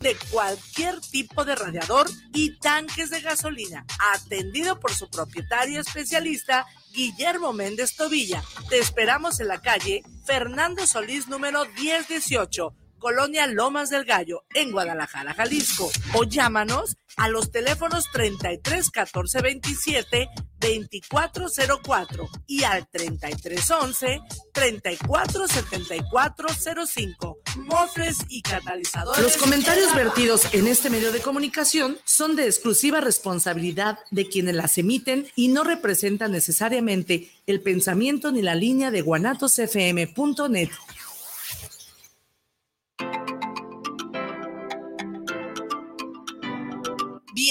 [0.00, 3.84] de cualquier tipo de radiador y tanques de gasolina,
[4.14, 8.42] atendido por su propietario especialista Guillermo Méndez Tobilla.
[8.70, 15.32] Te esperamos en la calle Fernando Solís número 1018 Colonia Lomas del Gallo, en Guadalajara,
[15.34, 15.90] Jalisco.
[16.14, 20.28] O llámanos a los teléfonos 33 14 27
[20.58, 24.20] 2404 y al 3311
[24.52, 26.48] 34 74
[26.86, 27.38] 05.
[27.56, 29.22] Mofres y catalizadores.
[29.22, 34.78] Los comentarios vertidos en este medio de comunicación son de exclusiva responsabilidad de quienes las
[34.78, 40.70] emiten y no representan necesariamente el pensamiento ni la línea de guanatosfm.net.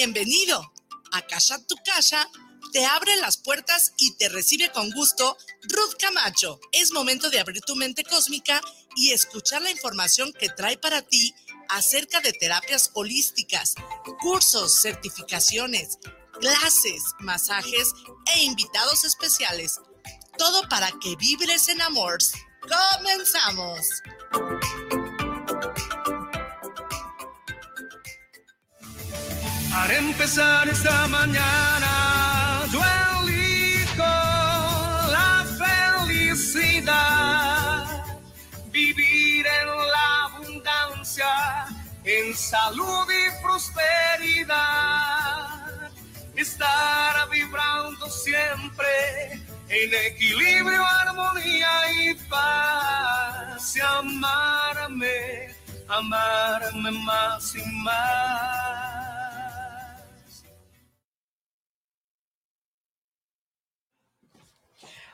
[0.01, 0.71] Bienvenido.
[1.11, 2.25] A Casa Tu Casa
[2.71, 6.57] te abre las puertas y te recibe con gusto Ruth Camacho.
[6.71, 8.61] Es momento de abrir tu mente cósmica
[8.95, 11.35] y escuchar la información que trae para ti
[11.67, 13.75] acerca de terapias holísticas,
[14.21, 15.97] cursos, certificaciones,
[16.39, 17.91] clases, masajes
[18.33, 19.81] e invitados especiales.
[20.37, 22.19] Todo para que vibres en amor.
[22.61, 23.85] ¡Comenzamos!
[29.69, 32.81] Para empezar esta mañana, yo
[33.21, 34.03] elijo
[35.11, 35.45] la
[36.07, 37.05] felicidad,
[38.71, 41.67] vivir en la abundancia,
[42.03, 44.57] en salud y prosperidad,
[46.35, 49.39] estar vibrando siempre
[49.69, 51.69] en equilibrio, armonía
[52.01, 55.53] y paz, y amarme,
[55.87, 59.08] amarme más y más.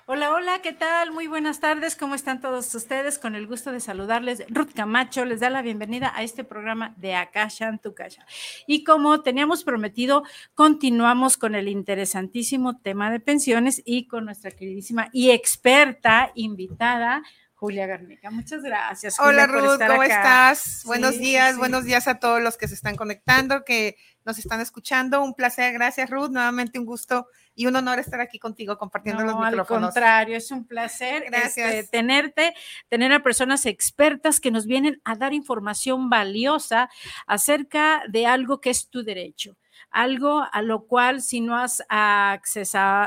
[0.08, 1.12] Hola, hola, ¿qué tal?
[1.12, 3.18] Muy buenas tardes, ¿cómo están todos ustedes?
[3.18, 7.16] Con el gusto de saludarles, Ruth Camacho les da la bienvenida a este programa de
[7.16, 8.24] Akasha en tu casa.
[8.68, 10.22] Y como teníamos prometido,
[10.54, 17.24] continuamos con el interesantísimo tema de pensiones y con nuestra queridísima y experta invitada,
[17.56, 18.30] Julia Garnica.
[18.30, 19.20] Muchas gracias.
[19.20, 20.84] Hola Ruth, ¿cómo estás?
[20.86, 25.24] buenos días, buenos días a todos los que se están conectando, que nos están escuchando.
[25.24, 29.36] Un placer, gracias Ruth, nuevamente un gusto y un honor estar aquí contigo compartiendo los
[29.36, 29.70] micrófonos.
[29.70, 32.54] Al contrario, es un placer este, tenerte,
[32.90, 36.90] tener a personas expertas que nos vienen a dar información valiosa
[37.26, 39.58] acerca de algo que es tu derecho
[39.96, 41.82] algo a lo cual si no has,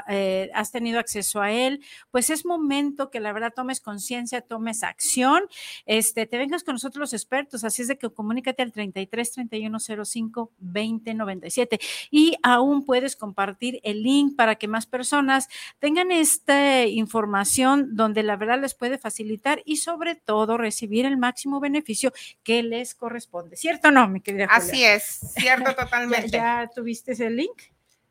[0.09, 4.82] eh, has tenido acceso a él, pues es momento que la verdad tomes conciencia, tomes
[4.82, 5.43] acción,
[5.84, 9.78] este, te vengas con nosotros los expertos, así es de que comunícate al 33 31
[9.81, 11.78] 05 20 97
[12.10, 15.48] y aún puedes compartir el link para que más personas
[15.78, 21.60] tengan esta información donde la verdad les puede facilitar y sobre todo recibir el máximo
[21.60, 24.47] beneficio que les corresponde, ¿cierto o no, mi querida?
[24.50, 26.31] Así es, cierto totalmente.
[26.31, 27.62] ya tuviste ese link?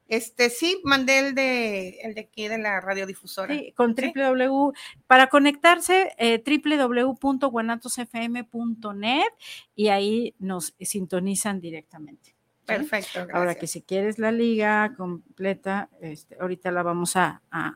[0.10, 3.54] Este sí, mandé el de el de aquí de la radiodifusora.
[3.54, 4.74] Sí, con www
[5.06, 9.28] para conectarse eh, www.guanatosfm.net
[9.76, 12.36] y ahí nos sintonizan directamente.
[12.66, 13.28] Perfecto.
[13.34, 17.76] Ahora que si quieres la liga completa, este, ahorita la vamos a, a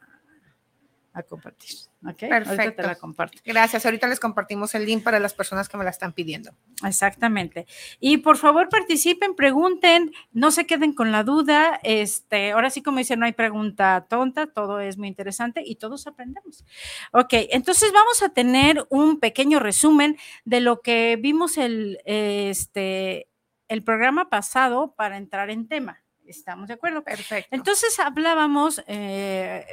[1.24, 1.72] compartir.
[2.18, 2.82] Perfecto.
[2.82, 3.40] la comparto.
[3.46, 3.86] Gracias.
[3.86, 6.52] Ahorita les compartimos el link para las personas que me la están pidiendo.
[6.86, 7.68] Exactamente.
[8.00, 11.80] Y por favor participen, pregunten, no se queden con la duda.
[11.84, 16.08] Este, ahora sí, como dice, no hay pregunta tonta, todo es muy interesante y todos
[16.08, 16.66] aprendemos.
[17.12, 23.28] Ok, entonces vamos a tener un pequeño resumen de lo que vimos el, este,
[23.68, 26.02] el programa pasado para entrar en tema.
[26.26, 27.04] ¿Estamos de acuerdo?
[27.04, 27.54] Perfecto.
[27.56, 29.66] Entonces hablábamos, eh,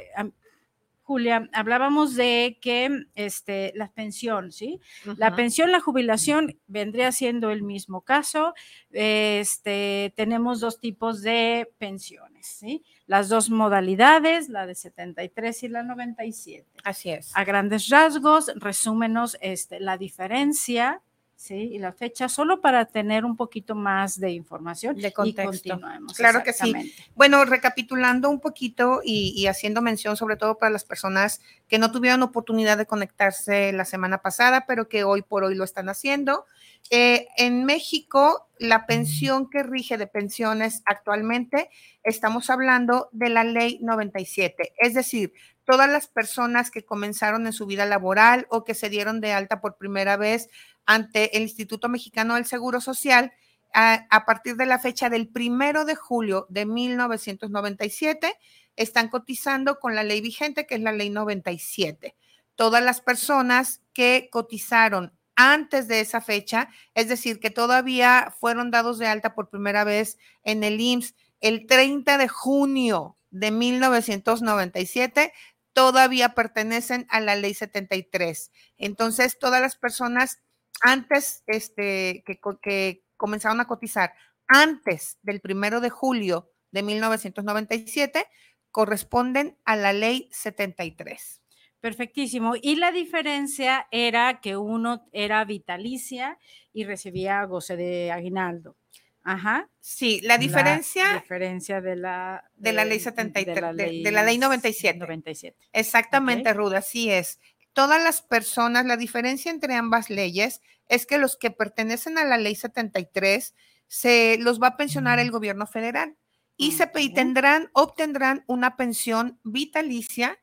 [1.09, 4.79] Julia, hablábamos de que este, la pensión, ¿sí?
[5.17, 8.53] La pensión, la jubilación vendría siendo el mismo caso.
[8.91, 12.83] Este, tenemos dos tipos de pensiones, ¿sí?
[13.07, 16.67] Las dos modalidades, la de 73 y la 97.
[16.83, 17.35] Así es.
[17.35, 21.01] A grandes rasgos, resúmenos este, la diferencia
[21.39, 21.69] ¿sí?
[21.71, 25.79] Y la fecha, solo para tener un poquito más de información de contexto.
[25.79, 26.93] Y Claro que sí.
[27.15, 31.39] Bueno, recapitulando un poquito y, haciendo mención sobre todo para las personas
[31.69, 35.63] que no tuvieron oportunidad de conectarse la semana pasada, pero que hoy por hoy lo
[35.63, 36.45] están haciendo.
[36.91, 41.69] Eh, en México, la pensión que rige de pensiones actualmente,
[42.03, 45.33] estamos hablando de la ley 97, es decir,
[45.69, 49.61] todas las personas que comenzaron en su vida laboral o que se dieron de alta
[49.61, 50.49] por primera vez
[50.85, 53.31] ante el Instituto Mexicano del Seguro Social
[53.73, 58.35] a, partir de la fecha del primero de julio de 1997.
[58.75, 62.15] Están cotizando con la ley vigente, que es la ley 97.
[62.55, 68.97] Todas las personas que cotizaron antes de esa fecha, es decir, que todavía fueron dados
[68.97, 75.33] de alta por primera vez en el IMSS el 30 de junio de 1997,
[75.73, 78.51] todavía pertenecen a la ley 73.
[78.77, 80.39] Entonces, todas las personas
[80.81, 84.13] antes este, que, que comenzaron a cotizar
[84.47, 88.25] antes del primero de julio de 1997
[88.71, 91.41] corresponden a la ley 73.
[91.79, 92.53] Perfectísimo.
[92.61, 96.37] Y la diferencia era que uno era vitalicia
[96.73, 98.75] y recibía goce de aguinaldo.
[99.23, 99.69] Ajá.
[99.79, 101.13] Sí, la diferencia.
[101.13, 102.43] La diferencia de la.
[102.55, 104.97] De, la ley 73, de la ley, de, la ley 97.
[104.97, 105.57] 97.
[105.71, 107.39] Exactamente, Ruda, así es.
[107.73, 112.37] Todas las personas, la diferencia entre ambas leyes es que los que pertenecen a la
[112.37, 113.55] ley 73
[113.87, 116.17] se los va a pensionar el gobierno federal
[116.57, 120.39] y, se, y tendrán, obtendrán una pensión vitalicia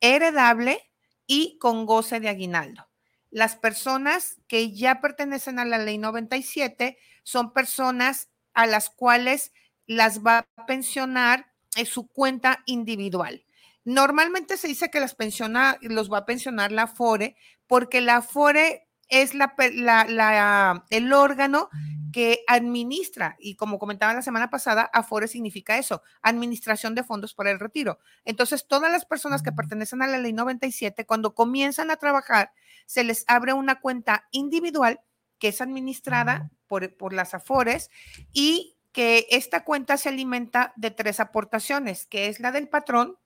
[0.00, 0.80] heredable
[1.26, 2.88] y con goce de aguinaldo.
[3.30, 9.52] Las personas que ya pertenecen a la ley 97 son personas a las cuales
[9.86, 13.44] las va a pensionar en su cuenta individual.
[13.88, 17.36] Normalmente se dice que las pensiona, los va a pensionar la FORE
[17.66, 21.70] porque la FORE es la, la, el órgano
[22.12, 27.50] que administra, y como comentaba la semana pasada, AFORE significa eso, Administración de Fondos para
[27.50, 27.98] el Retiro.
[28.26, 32.52] Entonces, todas las personas que pertenecen a la ley 97, cuando comienzan a trabajar,
[32.84, 35.00] se les abre una cuenta individual
[35.38, 37.88] que es administrada por, por las AFORES
[38.34, 43.16] y que esta cuenta se alimenta de tres aportaciones, que es la del patrón,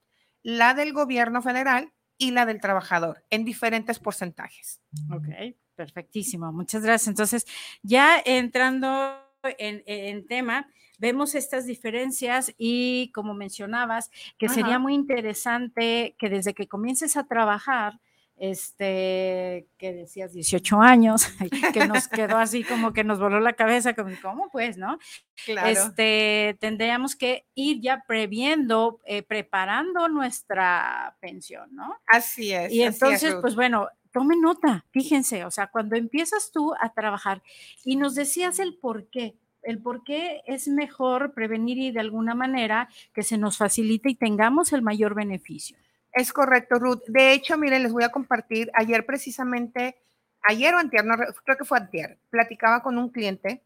[0.43, 4.81] la del gobierno federal y la del trabajador, en diferentes porcentajes.
[5.11, 5.55] Ok.
[5.75, 7.07] Perfectísimo, muchas gracias.
[7.07, 7.47] Entonces,
[7.81, 9.17] ya entrando
[9.57, 10.69] en, tema,
[10.99, 17.25] vemos estas diferencias y como mencionabas, que sería muy interesante que desde que comiences a
[17.25, 17.99] trabajar,
[18.43, 21.27] este, que decías 18 años,
[21.73, 24.99] que nos quedó así como que nos voló la cabeza, como, ¿cómo pues, no?
[25.45, 25.69] Claro.
[25.69, 31.95] Este, tendríamos que ir ya previendo, eh, preparando nuestra pensión, ¿no?
[32.05, 32.73] Así es.
[32.73, 37.41] Y entonces, pues bueno, tome nota, fíjense, o sea, cuando empiezas tú a trabajar
[37.85, 42.35] y nos decías el por qué, el por qué es mejor prevenir y de alguna
[42.35, 45.77] manera que se nos facilite y tengamos el mayor beneficio.
[46.13, 47.01] Es correcto, Ruth.
[47.07, 49.97] De hecho, miren, les voy a compartir, ayer precisamente,
[50.43, 51.03] ayer o antier,
[51.43, 53.63] creo que fue antier, platicaba con un cliente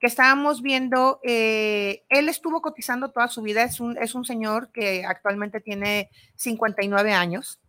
[0.00, 4.72] que estábamos viendo, eh, él estuvo cotizando toda su vida, es un, es un señor
[4.72, 7.60] que actualmente tiene 59 años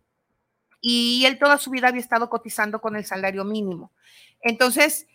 [0.80, 3.92] y él toda su vida había estado cotizando con el salario mínimo.
[4.40, 5.06] Entonces,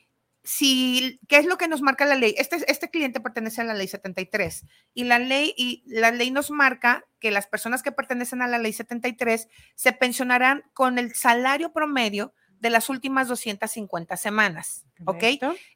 [0.48, 2.34] si, ¿qué es lo que nos marca la ley?
[2.38, 6.52] Este, este cliente pertenece a la ley 73 y la ley, y la ley nos
[6.52, 11.74] marca que las personas que pertenecen a la ley 73 se pensionarán con el salario
[11.74, 14.86] promedio de las últimas 250 semanas.
[15.06, 15.24] ¿Ok?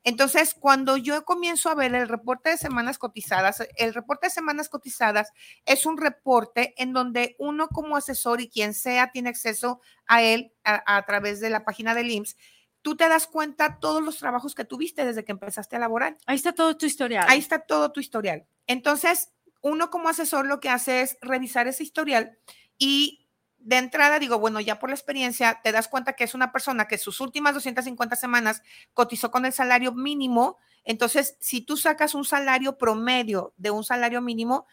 [0.04, 4.70] Entonces, cuando yo comienzo a ver el reporte de semanas cotizadas, el reporte de semanas
[4.70, 5.32] cotizadas
[5.66, 10.54] es un reporte en donde uno como asesor y quien sea tiene acceso a él
[10.64, 12.38] a, través de la página del IMSS.
[12.82, 16.18] Tú te das cuenta todos los trabajos que tuviste desde que empezaste a laborar.
[16.26, 17.26] Ahí está todo tu historial.
[17.28, 18.46] Ahí está todo tu historial.
[18.68, 19.32] Entonces,
[19.62, 22.38] uno como asesor lo que hace es revisar ese historial
[22.78, 23.22] y
[23.64, 26.88] de entrada digo, bueno, ya por la experiencia te das cuenta que es una persona
[26.88, 28.64] que sus últimas 250 semanas
[28.94, 30.58] cotizó con el salario mínimo.
[30.84, 34.66] Entonces, si tú sacas un salario promedio de un salario mínimo,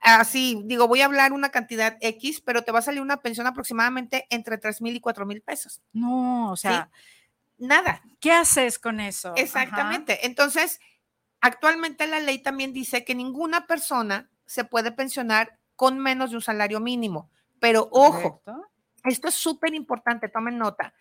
[0.00, 3.46] así digo, voy a hablar una cantidad X, pero te va a salir una pensión
[3.46, 5.82] aproximadamente entre 3 mil y 4 mil pesos.
[5.92, 6.90] No, o sea,
[7.58, 8.02] nada.
[8.20, 9.32] ¿Qué haces con eso?
[9.36, 10.26] Exactamente.
[10.26, 10.80] Entonces,
[11.40, 16.42] actualmente la ley también dice que ninguna persona se puede pensionar con menos de un
[16.42, 17.30] salario mínimo.
[17.60, 18.42] Pero ojo,
[19.04, 20.94] esto es súper importante, tomen nota.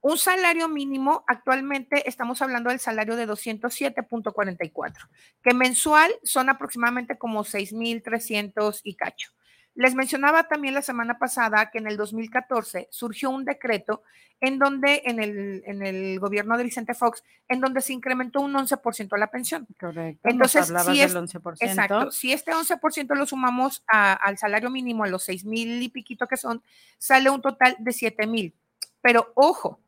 [0.00, 5.08] Un salario mínimo, actualmente estamos hablando del salario de 207.44,
[5.42, 9.32] que mensual son aproximadamente como 6.300 y cacho.
[9.76, 14.02] Les mencionaba también la semana pasada que en el 2014 surgió un decreto
[14.40, 18.54] en donde, en el, en el gobierno de Vicente Fox, en donde se incrementó un
[18.54, 19.66] 11% la pensión.
[19.78, 20.28] Correcto.
[20.28, 21.56] Entonces, si del 11%.
[21.60, 22.10] Exacto.
[22.10, 26.38] Si este 11% lo sumamos al salario mínimo, a los 6 mil y piquito que
[26.38, 26.62] son,
[26.96, 28.54] sale un total de 7 mil.
[29.02, 29.80] Pero ojo,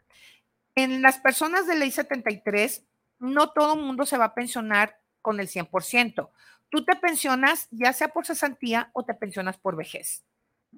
[0.74, 2.84] en las personas de ley 73,
[3.20, 6.28] no todo el mundo se va a pensionar con el 100%
[6.70, 10.24] tú te pensionas ya sea por cesantía o te pensionas por vejez.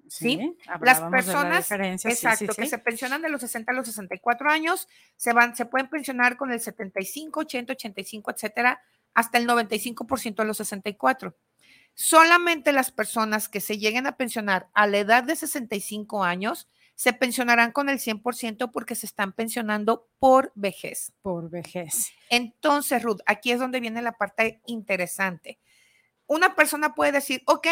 [0.08, 0.56] ¿Sí?
[0.80, 5.56] Las personas exacto, que se pensionan de los 60 a los 64 años se van,
[5.56, 8.80] se pueden pensionar con el 75, 80, 85, etcétera,
[9.14, 11.36] hasta el 95% de los 64.
[11.94, 17.12] Solamente las personas que se lleguen a pensionar a la edad de 65 años se
[17.12, 21.12] pensionarán con el 100% porque se están pensionando por vejez.
[21.22, 22.12] Por vejez.
[22.28, 25.58] Entonces, Ruth, aquí es donde viene la parte interesante.
[26.30, 27.66] Una persona puede decir, ok,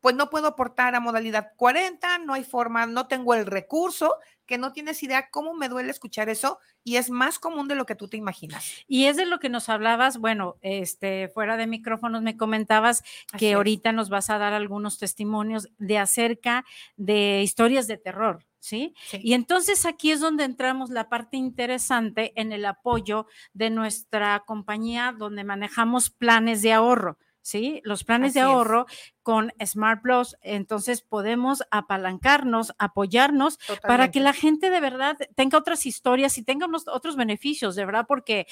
[0.00, 4.14] pues no puedo aportar a modalidad 40, no hay forma, no tengo el recurso,
[4.46, 7.84] que no tienes idea cómo me duele escuchar eso y es más común de lo
[7.84, 8.64] que tú te imaginas.
[8.88, 13.02] Y es de lo que nos hablabas, bueno, este fuera de micrófonos me comentabas
[13.36, 16.64] que ahorita nos vas a dar algunos testimonios de acerca
[16.96, 18.46] de historias de terror.
[18.62, 18.94] ¿Sí?
[19.08, 19.18] ¿sí?
[19.22, 25.14] Y entonces aquí es donde entramos la parte interesante en el apoyo de nuestra compañía
[25.16, 27.18] donde manejamos planes de ahorro.
[27.42, 27.80] ¿Sí?
[27.84, 28.86] Los planes de ahorro
[29.22, 35.86] con Smart Plus, entonces podemos apalancarnos, apoyarnos para que la gente de verdad tenga otras
[35.86, 38.46] historias y tenga otros beneficios, de verdad, porque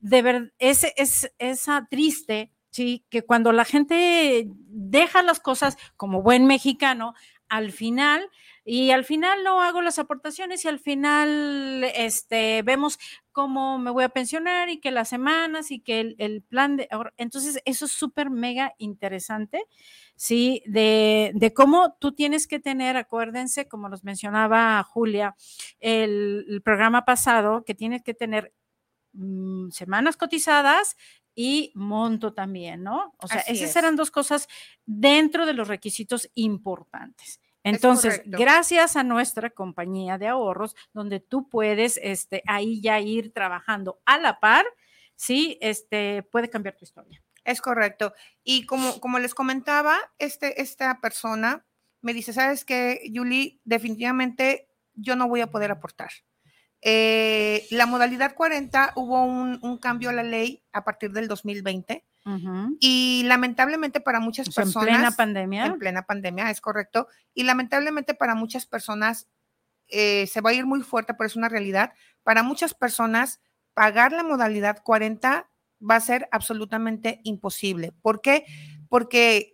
[0.00, 6.22] de verdad es, es esa triste, sí, que cuando la gente deja las cosas como
[6.22, 7.14] buen mexicano,
[7.48, 8.28] al final
[8.64, 12.98] y al final no hago las aportaciones y al final este, vemos
[13.30, 16.88] cómo me voy a pensionar y que las semanas y que el, plan de...
[17.18, 19.66] Entonces, eso es súper mega interesante,
[20.16, 20.62] ¿sí?
[20.66, 25.36] De, de, cómo tú tienes que tener, acuérdense, como nos mencionaba Julia,
[25.80, 28.54] el, programa pasado, que tienes que tener
[29.12, 30.96] mm, semanas cotizadas
[31.34, 33.14] y monto también, ¿no?
[33.18, 34.48] O sea, esas eran dos cosas
[34.86, 37.40] dentro de los requisitos importantes.
[37.64, 44.00] Entonces, gracias a nuestra compañía de ahorros, donde tú puedes este, ahí ya ir trabajando
[44.04, 44.66] a la par,
[45.16, 47.22] sí, este, puede cambiar tu historia.
[47.42, 48.14] Es correcto.
[48.42, 51.64] Y como, como les comentaba, este, esta persona
[52.02, 53.60] me dice, ¿sabes qué, Julie?
[53.64, 56.10] Definitivamente yo no voy a poder aportar.
[56.86, 62.04] Eh, la modalidad 40 hubo un, un, cambio a la ley a partir del 2020
[62.80, 64.88] y lamentablemente para muchas personas.
[64.88, 65.66] En plena pandemia.
[65.66, 67.08] En plena pandemia, es correcto.
[67.34, 69.28] Y lamentablemente para muchas personas
[69.88, 71.92] eh, se va a ir muy fuerte, pero es una realidad.
[72.22, 73.40] Para muchas personas,
[73.74, 75.50] pagar la modalidad 40
[75.90, 77.92] va a ser absolutamente imposible.
[78.00, 78.46] ¿Por qué?
[78.46, 78.54] Porque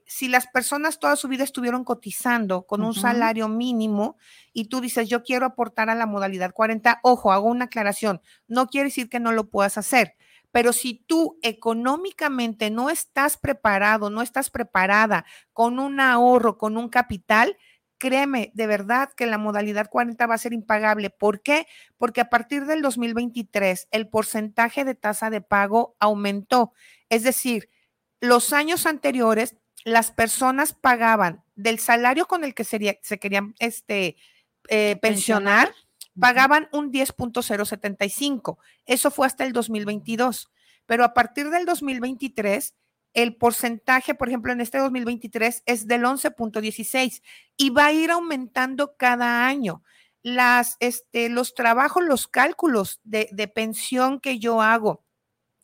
[0.07, 4.17] si las personas toda su vida estuvieron cotizando con un salario mínimo
[4.53, 8.67] y tú dices, yo quiero aportar a la modalidad 40, ojo, hago una aclaración, no
[8.67, 10.17] quiere decir que no lo puedas hacer
[10.53, 16.89] pero si tú económicamente no estás preparado, no estás preparada con un ahorro, con un
[16.89, 17.57] capital,
[17.99, 21.11] créeme, de verdad que la modalidad 40 va a ser impagable.
[21.11, 21.67] ¿Por qué?
[21.99, 26.73] Porque a partir del 2023 el porcentaje de tasa de pago aumentó.
[27.11, 27.69] Es decir,
[28.21, 34.17] los años anteriores las personas pagaban del salario con el que se querían este,
[34.69, 35.73] eh, pensionar
[36.19, 38.59] pagaban un 10.075.
[38.87, 40.51] Eso fue hasta el 2022.
[40.87, 42.75] Pero a partir del 2023,
[43.15, 47.23] el porcentaje, por ejemplo, en este 2023 es del 11.16
[47.57, 49.83] y va a ir aumentando cada año.
[50.23, 55.03] Las, este, los trabajos, los cálculos de, de pensión que yo hago,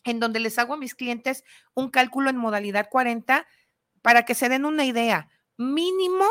[0.07, 1.45] en donde les hago a mis clientes
[1.75, 3.47] un cálculo en modalidad 40,
[4.03, 6.25] para que se den una idea, mínimo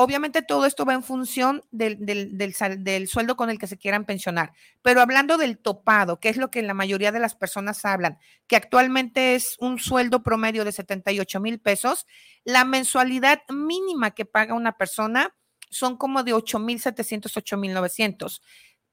[0.00, 4.52] Obviamente todo esto va en función del, del, sueldo con el que se quieran pensionar,
[4.80, 8.54] pero hablando del topado, que es lo que la mayoría de las personas hablan, que
[8.54, 12.06] actualmente es un sueldo promedio de 78 mil pesos,
[12.44, 15.34] la mensualidad mínima que paga una persona
[15.68, 18.40] son como de 8 mil 700, 8 mil 900.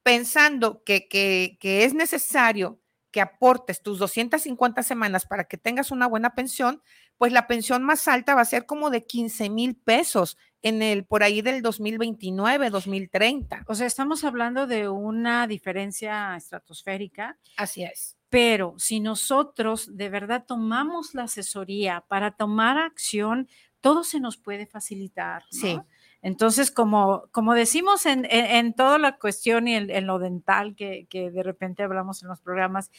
[0.02, 2.82] Pensando que, que, que es necesario
[3.16, 6.82] que aportes tus 250 semanas para que tengas una buena pensión,
[7.18, 11.06] pues la pensión más alta va a ser como de 15 mil pesos en el
[11.06, 13.64] por ahí del 2029, 2030.
[13.70, 17.40] O sea, estamos hablando de una diferencia estratosférica.
[17.56, 18.18] Así es.
[18.28, 23.48] Pero si nosotros de verdad tomamos la asesoría para tomar acción,
[23.80, 25.44] todo se nos puede facilitar.
[25.52, 25.80] Sí.
[26.26, 31.30] Entonces, como, como decimos en, en, toda la cuestión y en, lo dental que, que
[31.30, 32.90] de repente hablamos en los programas,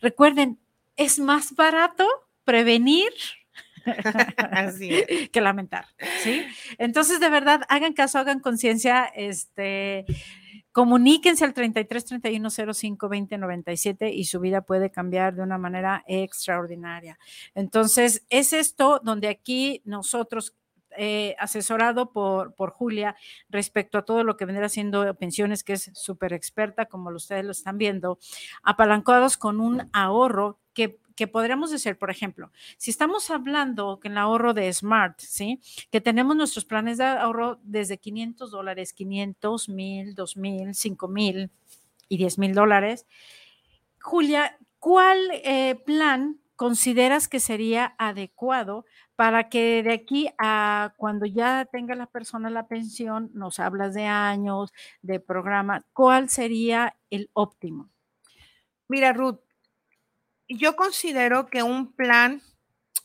[0.00, 0.58] recuerden,
[0.96, 2.08] es más barato
[2.44, 3.12] prevenir
[4.50, 5.84] Así que lamentar,
[6.22, 6.46] ¿sí?
[6.78, 10.06] Entonces, de verdad, hagan caso, hagan conciencia, este,
[10.72, 16.04] comuníquense al 33 31 05 20 97 y su vida puede cambiar de una manera
[16.06, 17.18] extraordinaria.
[17.54, 20.54] Entonces, es esto donde aquí nosotros
[20.96, 23.16] eh, asesorado por, por Julia
[23.48, 27.52] respecto a todo lo que vendrá haciendo pensiones, que es súper experta, como ustedes lo
[27.52, 28.18] están viendo,
[28.62, 34.18] apalancados con un ahorro que que podríamos decir, por ejemplo, si estamos hablando que el
[34.18, 35.60] ahorro de Smart, ¿sí?
[35.90, 41.50] Que tenemos nuestros planes de ahorro desde 500 dólares, 500, 1000, 2000, 5000
[42.08, 43.06] y 10 mil dólares.
[44.00, 48.84] Julia, ¿cuál eh, plan consideras que sería adecuado
[49.16, 54.06] para que de aquí a cuando ya tenga la persona la pensión, nos hablas de
[54.06, 57.90] años, de programa, ¿cuál sería el óptimo?
[58.88, 59.40] Mira, Ruth,
[60.48, 62.42] yo considero que un plan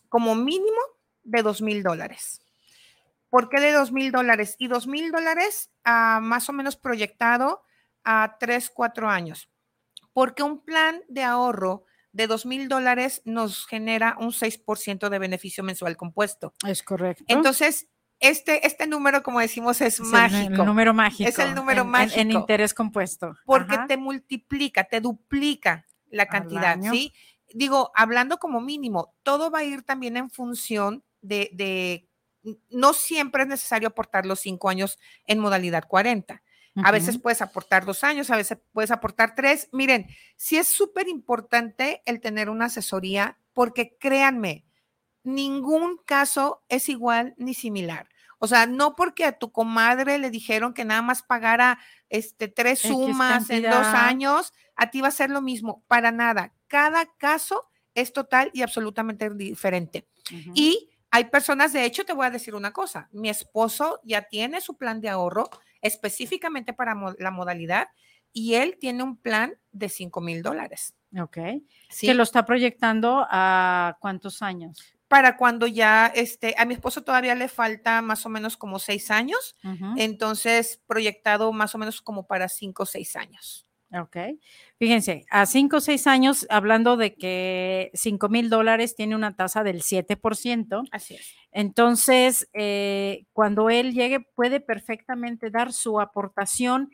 [0.09, 0.79] como mínimo
[1.23, 2.41] de dos mil dólares.
[3.29, 4.55] ¿Por qué de dos mil dólares?
[4.57, 7.61] Y dos mil dólares ah, más o menos proyectado
[8.03, 9.49] a tres, cuatro años.
[10.13, 11.85] Porque un plan de ahorro
[12.17, 16.55] de dos mil dólares nos genera un 6% de beneficio mensual compuesto.
[16.67, 17.24] Es correcto.
[17.27, 20.62] Entonces, este, este número, como decimos, es, mágico.
[20.62, 21.29] El, número mágico.
[21.29, 22.19] Es el número mágico.
[22.19, 23.36] En, interés compuesto.
[23.45, 27.13] Porque te multiplica, te duplica la cantidad, ¿sí?
[27.53, 32.09] Digo, hablando como mínimo, todo va a ir también en función de, de
[32.69, 34.97] no siempre es necesario aportar los cinco años
[35.27, 36.41] en modalidad 40.
[36.84, 39.69] A veces puedes aportar dos años, a veces puedes aportar tres.
[39.72, 44.65] Miren, sí es súper importante el tener una asesoría porque créanme,
[45.24, 48.10] ningún caso es igual ni similar.
[48.39, 51.79] O sea, no porque a tu comadre le dijeron que nada más pagara
[52.10, 55.84] este, tres sumas en dos años, a ti va a ser lo mismo.
[55.88, 56.53] Para nada.
[56.67, 60.07] Cada caso es total y absolutamente diferente.
[60.53, 64.62] Y hay personas, de hecho, te voy a decir una cosa, mi esposo ya tiene
[64.62, 65.50] su plan de ahorro
[65.81, 67.88] específicamente para la modalidad
[68.31, 70.93] y él tiene un plan de 5 mil dólares.
[71.19, 71.38] Ok.
[71.89, 72.05] ¿Sí?
[72.05, 74.77] ¿Que lo está proyectando a cuántos años?
[75.07, 79.09] Para cuando ya, este, a mi esposo todavía le falta más o menos como seis
[79.09, 79.55] años,
[79.95, 83.66] entonces proyectado más o menos como para cinco o seis años.
[83.94, 84.17] Ok.
[84.77, 89.63] Fíjense, a cinco o seis años, hablando de que cinco mil dólares tiene una tasa
[89.63, 90.88] del 7%.
[90.91, 91.36] Así es.
[91.51, 96.91] Entonces, eh, cuando él llegue, puede perfectamente dar su aportación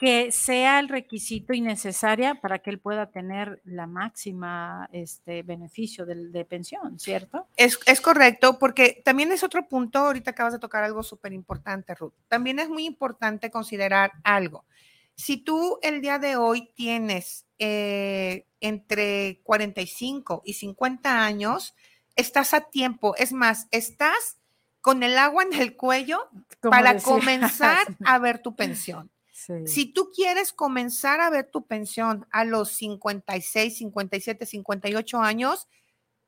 [0.00, 6.06] que sea el requisito y necesaria para que él pueda tener la máxima este, beneficio
[6.06, 7.48] de, de pensión, ¿cierto?
[7.54, 11.94] Es, es, correcto, porque también es otro punto, ahorita acabas de tocar algo súper importante,
[11.94, 12.14] Ruth.
[12.28, 14.64] También es muy importante considerar algo.
[15.20, 21.74] Si tú el día de hoy tienes eh, entre 45 y 50 años,
[22.16, 23.14] estás a tiempo.
[23.16, 24.38] Es más, estás
[24.80, 26.26] con el agua en el cuello
[26.62, 29.10] para comenzar a ver tu pensión.
[29.66, 35.68] Si tú quieres comenzar a ver tu pensión a los 56, 57, 58 años,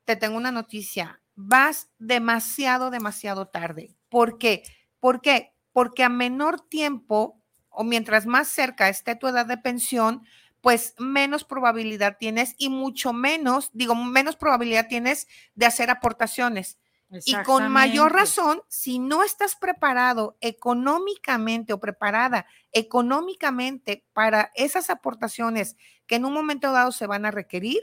[0.05, 1.19] te tengo una noticia.
[1.35, 3.95] Vas demasiado, demasiado tarde.
[4.09, 4.63] ¿Por qué?
[4.99, 5.53] ¿Por qué?
[5.71, 7.42] Porque a menor tiempo
[7.73, 10.23] o mientras más cerca esté tu edad de pensión,
[10.61, 16.77] pues menos probabilidad tienes y mucho menos, digo, menos probabilidad tienes de hacer aportaciones.
[17.25, 25.75] Y con mayor razón, si no estás preparado económicamente o preparada económicamente para esas aportaciones
[26.07, 27.81] que en un momento dado se van a requerir,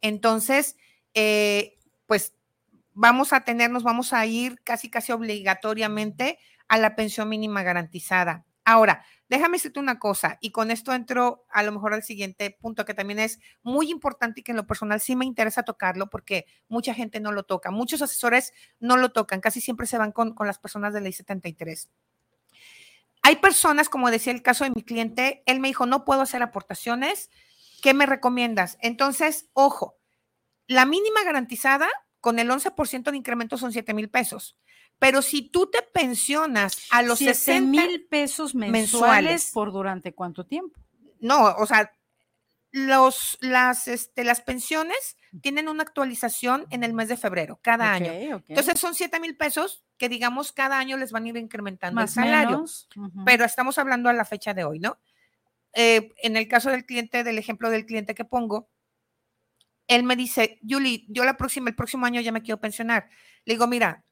[0.00, 0.76] entonces,
[1.14, 2.34] eh, pues
[2.92, 8.45] vamos a tenernos, vamos a ir casi, casi obligatoriamente a la pensión mínima garantizada.
[8.68, 12.84] Ahora, déjame decirte una cosa, y con esto entro a lo mejor al siguiente punto
[12.84, 16.46] que también es muy importante y que en lo personal sí me interesa tocarlo porque
[16.66, 17.70] mucha gente no lo toca.
[17.70, 21.90] Muchos asesores no lo tocan, casi siempre se van con, las personas de ley 73.
[23.22, 26.42] Hay personas, como decía el caso de mi cliente, él me dijo, no puedo hacer
[26.42, 27.30] aportaciones,
[27.82, 28.78] ¿qué me recomiendas?
[28.80, 29.96] Entonces, ojo,
[30.66, 31.88] la mínima garantizada
[32.20, 34.56] con el 11% de incremento son 7 mil pesos.
[34.98, 40.80] Pero si tú te pensionas a los 60 mil pesos mensuales, por durante cuánto tiempo?
[41.20, 41.92] No, o sea,
[42.72, 48.12] los, las, este, las pensiones tienen una actualización en el mes de febrero, cada año.
[48.48, 52.08] Entonces son 7 mil pesos que digamos cada año les van a ir incrementando el
[52.08, 52.64] salario.
[53.24, 54.98] Pero estamos hablando a la fecha de hoy, ¿no?
[55.72, 58.70] Eh, en el caso del cliente, del ejemplo del cliente que pongo,
[59.88, 63.08] él me dice, Julie, yo la próxima, el próximo año ya me quiero pensionar.
[63.44, 64.04] Le digo, mira,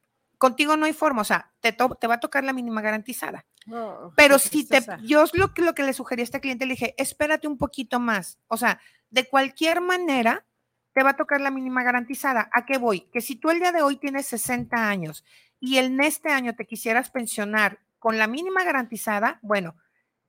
[0.45, 3.47] contigo no hay forma, o sea, te, te va a tocar la mínima garantizada.
[3.71, 6.73] Oh, Pero si te, yo lo que, lo que le sugerí a este cliente, le
[6.73, 8.37] dije, espérate un poquito más.
[8.47, 8.79] O sea,
[9.09, 10.45] de cualquier manera,
[10.93, 12.47] te va a tocar la mínima garantizada.
[12.53, 13.09] ¿A qué voy?
[13.11, 15.25] Que si tú el día de hoy tienes 60 años
[15.59, 19.75] y en este año te quisieras pensionar con la mínima garantizada, bueno,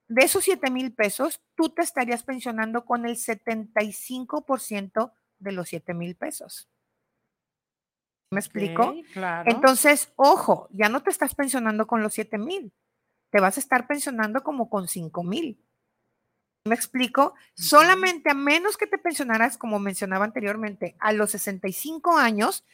[0.09, 5.93] de esos 7 mil pesos, tú te estarías pensionando con el 75% de los 7
[5.93, 6.71] mil pesos.
[8.31, 8.95] ¿Me explico?
[9.45, 12.73] Entonces, ojo, ya no te estás pensionando con los 7 mil,
[13.31, 15.63] te vas a estar pensionando como con 5 mil.
[16.65, 17.35] ¿Me explico?
[17.55, 22.65] Solamente a menos que te pensionaras, como mencionaba anteriormente, a los 65 años,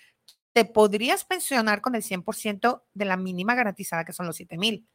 [0.55, 4.87] te podrías pensionar con el 100% de la mínima garantizada, que son los 7 mil.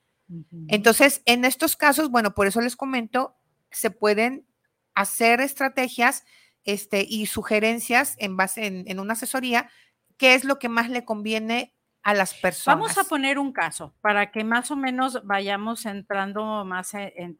[0.68, 3.38] Entonces, en estos casos, bueno, por eso les comento,
[3.72, 4.46] se pueden
[4.94, 6.26] hacer estrategias
[6.64, 9.70] este, y sugerencias en base en, una asesoría,
[10.18, 12.80] qué es lo que más le conviene a las personas.
[12.80, 17.38] Vamos a poner un caso para que más o menos vayamos entrando más en,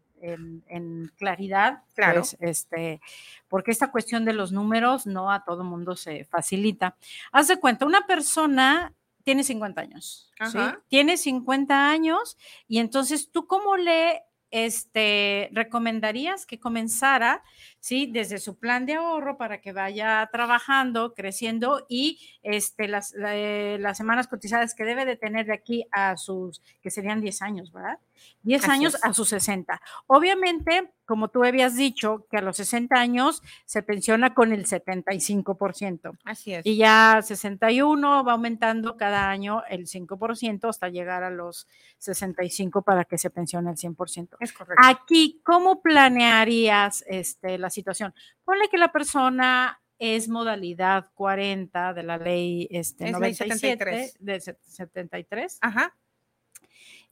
[1.16, 2.22] claridad, claro.
[2.22, 3.00] Pues, este,
[3.48, 6.98] porque esta cuestión de los números no a todo mundo se facilita.
[7.32, 10.60] Haz de cuenta, una persona tiene 50 años, ¿sí?
[10.88, 12.38] Tiene 50 años
[12.68, 17.44] y entonces tú cómo le este, recomendarías que comenzara,
[17.80, 18.10] ¿sí?
[18.12, 23.98] Desde su plan de ahorro para que vaya trabajando, creciendo y este, las, eh, las
[23.98, 28.00] semanas cotizadas que debe de tener de aquí a sus, que serían 10 años, ¿verdad?
[28.44, 29.82] 10 años a sus 60.
[30.08, 36.18] Obviamente, como tú habías dicho, que a los 60 años se pensiona con el 75%.
[36.26, 36.66] Así es.
[36.66, 41.68] Y ya 61 va aumentando cada año el 5% hasta llegar a los
[42.00, 44.38] 65 para que se pensione el 100%.
[44.40, 44.84] Es correcto.
[44.86, 48.14] Aquí, ¿cómo planearías este, la situación?
[48.44, 55.58] Ponle que la persona es modalidad 40 de la ley este, 97 de 73.
[55.62, 55.96] Ajá.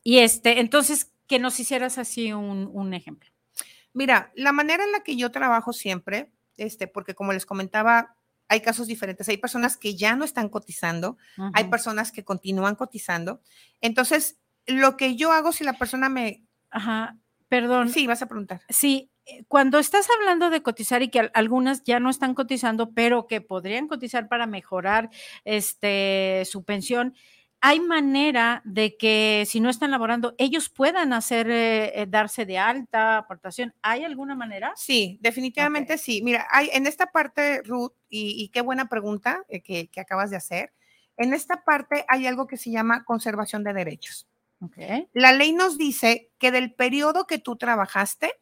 [0.06, 3.28] Y este, entonces, que nos hicieras así un, ejemplo.
[3.92, 8.16] Mira, la manera en la que yo trabajo siempre, este, porque como les comentaba,
[8.48, 9.28] hay casos diferentes.
[9.30, 11.18] Hay personas que ya no están cotizando,
[11.54, 13.42] hay personas que continúan cotizando.
[13.82, 14.38] Entonces,
[14.68, 16.44] lo que yo hago si la persona me...
[16.70, 17.18] Ajá,
[17.50, 17.90] perdón.
[17.90, 18.62] Sí, vas a preguntar.
[18.70, 23.26] Sí, eh, cuando estás hablando de cotizar y que algunas ya no están cotizando, pero
[23.26, 25.10] que podrían cotizar para mejorar
[25.46, 27.16] este, su pensión,
[27.62, 32.60] hay manera de que si no están laborando, ellos puedan hacer, eh, eh, darse de
[32.60, 33.74] alta, aportación.
[33.82, 34.74] ¿Hay alguna manera?
[34.76, 36.22] Sí, definitivamente sí.
[36.22, 40.74] Mira, hay en esta parte, Ruth, y, qué buena pregunta eh, que, acabas de hacer.
[41.18, 44.28] En esta parte hay algo que se llama conservación de derechos.
[45.14, 48.34] La ley nos dice que del periodo que tú trabajaste,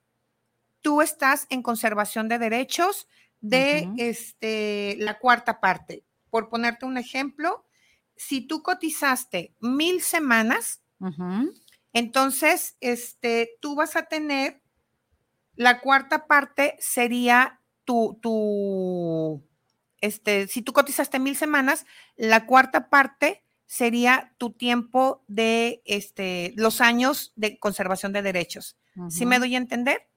[0.82, 3.08] tú estás en conservación de derechos
[3.42, 6.04] de este, la cuarta parte.
[6.30, 7.66] Por ponerte un ejemplo,
[8.16, 10.82] si tú cotizaste mil semanas,
[11.92, 14.62] entonces este, tú vas a tener
[15.56, 19.44] la cuarta parte sería tu, tu,
[20.00, 26.82] este, si tú cotizaste mil semanas, la cuarta parte sería tu tiempo de este, los
[26.82, 28.78] años de conservación de derechos.
[29.10, 30.08] ¿Sí me doy a entender?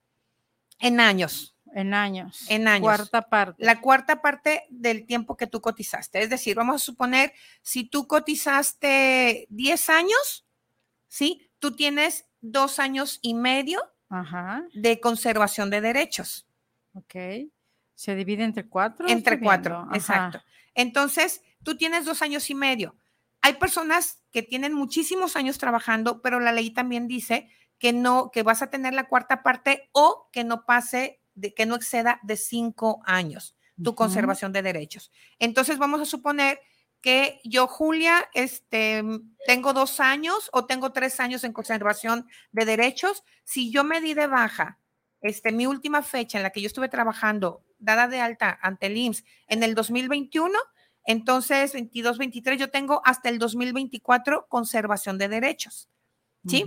[0.79, 1.56] En años.
[1.73, 2.47] En años.
[2.49, 2.83] En años.
[2.83, 3.65] Cuarta parte.
[3.65, 6.23] La cuarta parte del tiempo que tú cotizaste.
[6.23, 10.47] Es decir, vamos a suponer, si tú cotizaste 10 años,
[11.09, 11.51] ¿sí?
[11.59, 13.81] Tú tienes dos años y medio
[14.75, 16.47] de conservación de derechos.
[16.95, 17.15] Ok.
[17.95, 19.09] ¿Se divide entre cuatro?
[19.09, 20.43] Entre cuatro, exacto.
[20.75, 22.95] Entonces, tú tienes dos años y medio.
[23.41, 27.49] Hay personas que tienen muchísimos años trabajando, pero la ley también dice
[27.79, 31.67] que no, que vas a tener la cuarta parte o que no pase de que
[31.67, 35.13] no exceda de cinco años tu conservación de derechos.
[35.39, 36.61] Entonces vamos a suponer
[37.03, 39.05] que yo, Julia, este,
[39.47, 43.23] tengo dos años o tengo tres años en conservación de derechos.
[43.45, 44.81] Si yo me di de baja,
[45.21, 48.97] este, mi última fecha en la que yo estuve trabajando, dada de alta ante el
[48.97, 50.59] IMSS en el 2021,
[51.05, 55.89] entonces 22, 23, yo tengo hasta el 2024 conservación de derechos.
[56.47, 56.65] ¿Sí?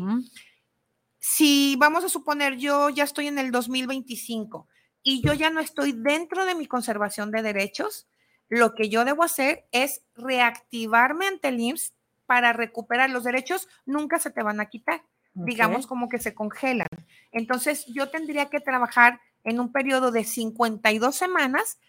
[1.19, 4.67] Si vamos a suponer yo ya estoy en el 2025
[5.03, 8.07] y yo ya no estoy dentro de mi conservación de derechos,
[8.47, 11.93] lo que yo debo hacer es reactivarme ante el IMSS
[12.25, 15.03] para recuperar los derechos, nunca se te van a quitar,
[15.33, 16.87] digamos como que se congelan.
[17.31, 21.79] Entonces yo tendría que trabajar en un periodo de 52 semanas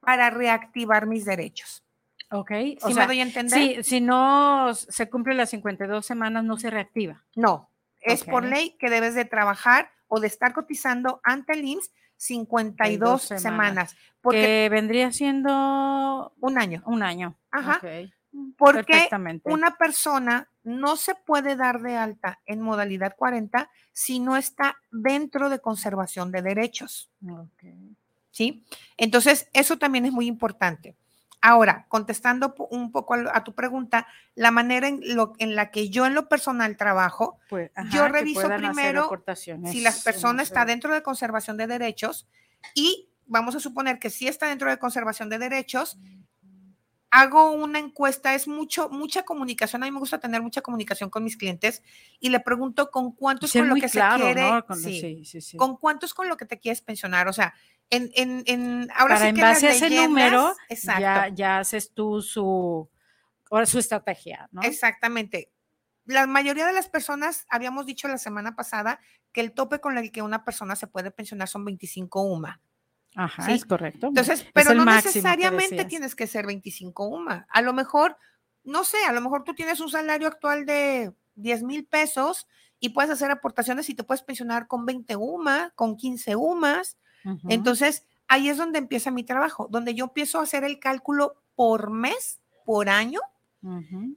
[0.00, 1.84] para reactivar mis derechos.
[2.30, 2.50] Ok.
[2.86, 3.58] ¿Sí me doy a entender?
[3.58, 7.24] Sí, si no se cumplen las 52 semanas, no se reactiva.
[7.34, 7.69] No,
[8.00, 13.22] es por ley que debes de trabajar o de estar cotizando ante el IMSS 52
[13.22, 13.42] semanas.
[13.42, 13.96] semanas.
[14.20, 16.82] porque vendría siendo un año.
[16.84, 17.36] Un año.
[17.50, 17.80] Ajá.
[18.56, 19.08] Porque
[19.44, 25.48] una persona no se puede dar de alta en modalidad 40 si no está dentro
[25.48, 27.10] de conservación de derechos.
[28.30, 28.64] ¿Sí?
[28.96, 30.96] Entonces, eso también es muy importante.
[31.42, 36.04] Ahora, contestando un poco a, tu pregunta, la manera en, lo, en, la que yo
[36.04, 39.10] en lo personal trabajo, pues, yo reviso primero
[39.70, 42.28] si la persona está dentro de conservación de derechos
[42.74, 45.98] y vamos a suponer que sí está dentro de conservación de derechos,
[47.10, 51.24] hago una encuesta, es mucho, mucha comunicación, a mí me gusta tener mucha comunicación con
[51.24, 51.82] mis clientes
[52.20, 54.48] y le pregunto con cuánto es con lo que se quiere,
[55.56, 57.54] con cuánto es con lo que te quieres pensionar, o sea,
[57.90, 62.88] en, en, en ahora Para en base a ese número, ya, ya, haces tú su,
[63.64, 64.62] su estrategia, ¿no?
[64.62, 65.50] Exactamente.
[66.06, 69.00] La mayoría de las personas, habíamos dicho la semana pasada,
[69.32, 72.60] que el tope con el que una persona se puede pensionar son 25 UMA.
[73.16, 74.08] Ajá, es correcto.
[74.08, 77.46] Entonces, pero no necesariamente tienes que ser 25 UMA.
[77.50, 78.16] A lo mejor,
[78.62, 82.46] no sé, a lo mejor tú tienes un salario actual de 10 mil pesos
[82.78, 86.96] y puedes hacer aportaciones y te puedes pensionar con 20 UMA, con 15 UMAS.
[87.48, 91.90] Entonces, ahí es donde empieza mi trabajo, donde yo empiezo a hacer el cálculo por
[91.90, 93.20] mes, por año.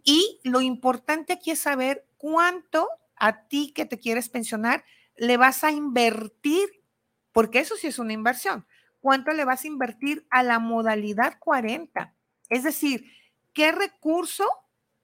[0.03, 4.85] Y lo importante aquí es saber cuánto a ti que te quieres pensionar
[5.15, 6.67] le vas a invertir,
[7.31, 8.65] porque eso sí es una inversión.
[8.99, 12.13] ¿Cuánto le vas a invertir a la modalidad 40?
[12.49, 13.11] Es decir,
[13.51, 14.45] ¿qué recurso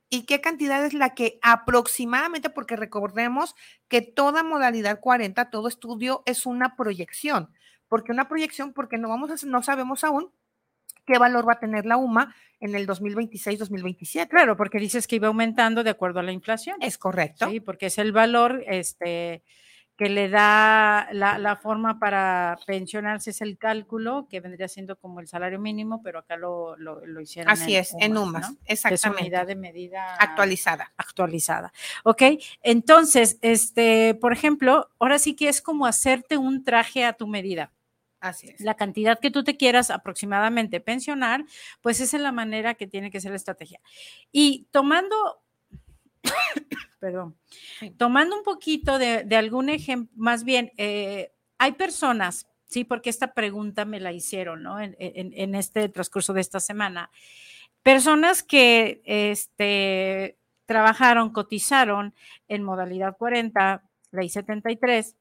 [0.09, 3.55] y qué cantidad es la que aproximadamente, porque recordemos
[3.87, 7.51] que toda modalidad 40, todo estudio es una proyección.
[7.89, 8.71] Porque una proyección?
[8.71, 10.31] Porque no, vamos a, no sabemos aún
[11.05, 14.27] qué valor va a tener la UMA en el 2026-2027.
[14.27, 16.77] Claro, porque dices que iba aumentando de acuerdo a la inflación.
[16.81, 17.49] Es correcto.
[17.49, 19.43] Sí, porque es el valor este,
[19.97, 25.27] que le da la, forma para pensionarse es el cálculo, que vendría siendo como el
[25.27, 27.51] salario mínimo, pero acá lo, lo, hicieron.
[27.51, 29.23] Así es, en UMAS, exactamente.
[29.23, 30.93] Es unidad de medida actualizada.
[30.95, 31.73] Actualizada.
[32.03, 32.21] Ok,
[32.61, 37.71] entonces, este, por ejemplo, ahora sí que es como hacerte un traje a tu medida.
[38.19, 38.61] Así es.
[38.61, 41.45] La cantidad que tú te quieras aproximadamente pensionar,
[41.81, 43.79] pues esa es la manera que tiene que ser la estrategia.
[44.31, 45.41] Y tomando
[46.99, 47.37] perdón,
[47.97, 53.85] tomando un poquito de, algún ejemplo, más bien, eh, hay personas, sí, porque esta pregunta
[53.85, 54.79] me la hicieron, ¿no?
[54.79, 57.09] En, este transcurso de esta semana.
[57.83, 62.13] Personas que este, trabajaron, cotizaron
[62.47, 65.15] en modalidad 40, ley 73,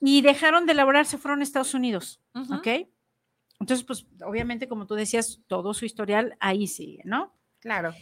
[0.00, 2.88] y dejaron de elaborar, se fueron a Estados Unidos, ¿ok?
[3.60, 7.34] Entonces, pues obviamente, como tú decías, todo su historial ahí sigue, ¿no?
[7.58, 7.92] Claro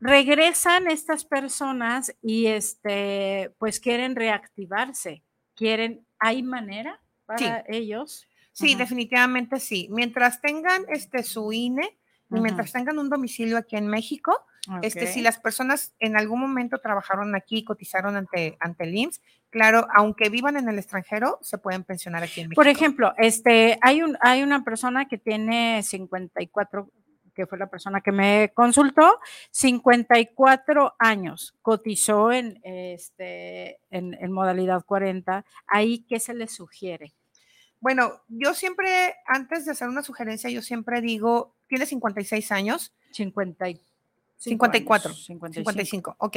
[0.00, 5.22] regresan estas personas y este, pues quieren reactivarse,
[5.54, 8.26] quieren, ¿hay manera para ellos?
[8.52, 9.88] Sí, definitivamente sí.
[9.90, 11.98] Mientras tengan este su INE
[12.30, 14.44] y mientras tengan un domicilio aquí en México,
[14.82, 19.86] este, si las personas en algún momento trabajaron aquí, cotizaron ante, ante el IMSS, claro,
[19.94, 22.60] aunque vivan en el extranjero, se pueden pensionar aquí en México.
[22.60, 26.90] Por ejemplo, este, hay, un, hay una persona que tiene 54,
[27.34, 29.20] que fue la persona que me consultó,
[29.52, 35.44] 54 años, cotizó en, este, en, modalidad 40.
[35.66, 37.14] Ahí, ¿qué se le sugiere?
[37.80, 42.92] Bueno, yo siempre, antes de hacer una sugerencia, yo siempre digo, tiene 56 años.
[43.12, 43.66] 50
[44.38, 46.16] 54, 55.
[46.18, 46.36] Ok.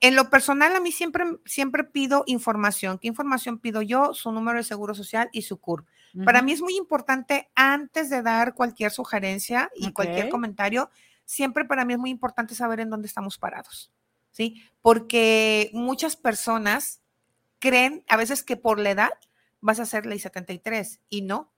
[0.00, 2.98] En lo personal, a mí siempre, siempre pido información.
[2.98, 4.14] ¿Qué información pido yo?
[4.14, 5.86] Su número de seguro social y su CURP.
[6.24, 10.90] Para mí es muy importante, antes de dar cualquier sugerencia y cualquier comentario,
[11.24, 13.90] siempre para mí es muy importante saber en dónde estamos parados.
[14.30, 14.62] ¿Sí?
[14.82, 17.00] Porque muchas personas
[17.60, 19.10] creen a veces que por la edad
[19.60, 21.52] vas a ser ley 73 y no.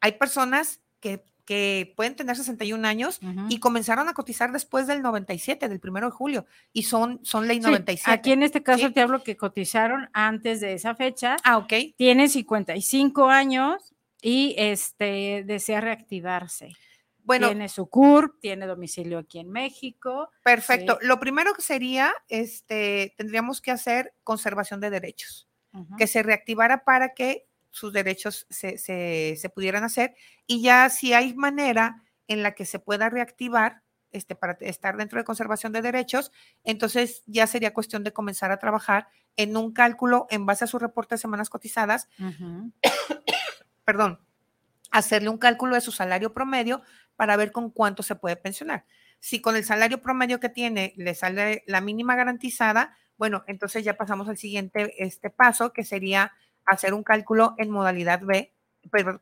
[0.00, 5.68] Hay personas que que pueden tener 61 años y comenzaron a cotizar después del 97,
[5.68, 8.08] del primero de julio, y son, son ley 97.
[8.08, 11.38] aquí en este caso te hablo que cotizaron antes de esa fecha.
[11.42, 11.72] Ah, ok.
[11.96, 16.76] Tiene 55 años y este, desea reactivarse.
[17.24, 20.30] Bueno, tiene su CURP, tiene domicilio aquí en México.
[20.44, 20.98] Perfecto.
[21.02, 25.48] Lo primero que sería, este, tendríamos que hacer conservación de derechos,
[25.98, 30.14] que se reactivara para que sus derechos se, se, pudieran hacer
[30.46, 35.18] y ya si hay manera en la que se pueda reactivar este, para estar dentro
[35.18, 36.32] de conservación de derechos,
[36.64, 40.78] entonces ya sería cuestión de comenzar a trabajar en un cálculo en base a su
[40.78, 42.08] reporte de semanas cotizadas,
[43.84, 44.20] perdón,
[44.90, 46.82] hacerle un cálculo de su salario promedio
[47.14, 48.84] para ver con cuánto se puede pensionar.
[49.20, 53.96] Si con el salario promedio que tiene le sale la mínima garantizada, bueno, entonces ya
[53.96, 56.32] pasamos al siguiente este paso, que sería
[56.70, 58.52] hacer un cálculo en modalidad B,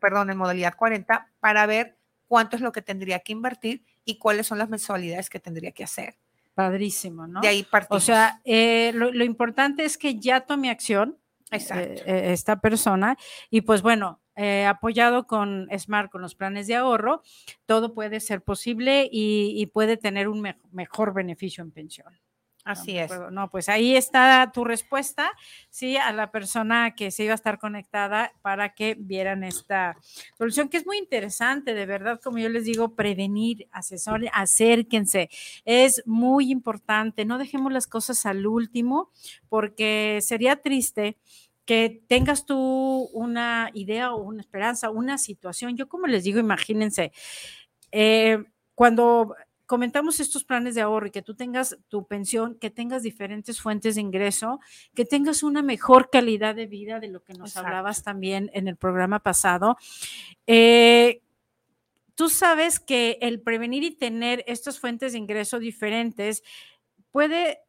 [0.01, 1.97] perdón, en modalidad 40, para ver
[2.29, 5.85] cuánto es lo que tendría que invertir y cuáles son las mensualidades que tendría que
[5.85, 6.17] hacer.
[6.55, 7.41] Padrísimo, ¿no?
[7.41, 8.03] De ahí partimos.
[8.03, 11.17] O sea, eh, lo, importante es que ya tome acción
[11.51, 13.17] eh, eh, esta persona
[13.49, 14.21] y pues bueno,
[14.67, 17.23] apoyado con Smart, con los planes de ahorro,
[17.67, 22.19] todo puede ser posible y, puede tener un mejor beneficio en pensión.
[22.69, 23.11] Así es.
[23.31, 25.33] no, pues ahí está tu respuesta,
[25.71, 29.97] sí, a la persona que se iba a estar conectada para que vieran esta
[30.37, 35.31] solución, que es muy interesante, de verdad, como yo les digo, prevenir, asesor, acérquense,
[35.65, 39.11] es muy importante, no dejemos las cosas al último,
[39.49, 41.17] porque sería triste
[41.65, 45.77] que tengas tú una idea o una esperanza, una situación.
[45.77, 47.13] Yo como les digo, imagínense,
[47.93, 49.35] eh, cuando
[49.69, 53.97] comentamos estos planes de ahorro y que tú tengas tu pensión, que tengas diferentes fuentes
[53.97, 54.61] de ingreso,
[54.95, 58.77] que tengas una mejor calidad de vida de lo que nos hablabas también en el
[58.77, 59.77] programa pasado.
[60.47, 61.21] Eh,
[62.15, 66.43] tú sabes que el prevenir y tener estas fuentes de ingreso diferentes
[67.11, 67.61] puede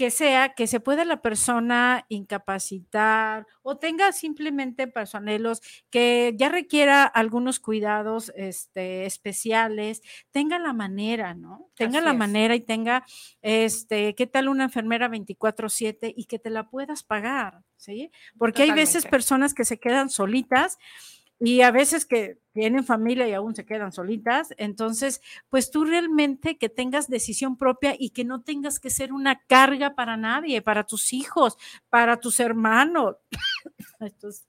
[0.00, 5.60] que sea que se pueda la persona incapacitar o tenga simplemente personelos
[5.90, 11.68] que ya requiera algunos cuidados este, especiales, tenga la manera, ¿no?
[11.74, 13.04] Tenga la manera y tenga,
[13.42, 17.62] este, ¿qué tal una enfermera 24/7 y que te la puedas pagar?
[17.76, 18.10] ¿Sí?
[18.38, 20.78] Porque hay veces personas que se quedan solitas
[21.40, 26.58] y a veces que tienen familia y aún se quedan solitas, entonces, pues tú realmente
[26.58, 30.84] que tengas decisión propia y que no tengas que ser una carga para nadie, para
[30.84, 31.56] tus hijos,
[31.88, 33.16] para tus hermanos.
[34.00, 34.46] Esto es,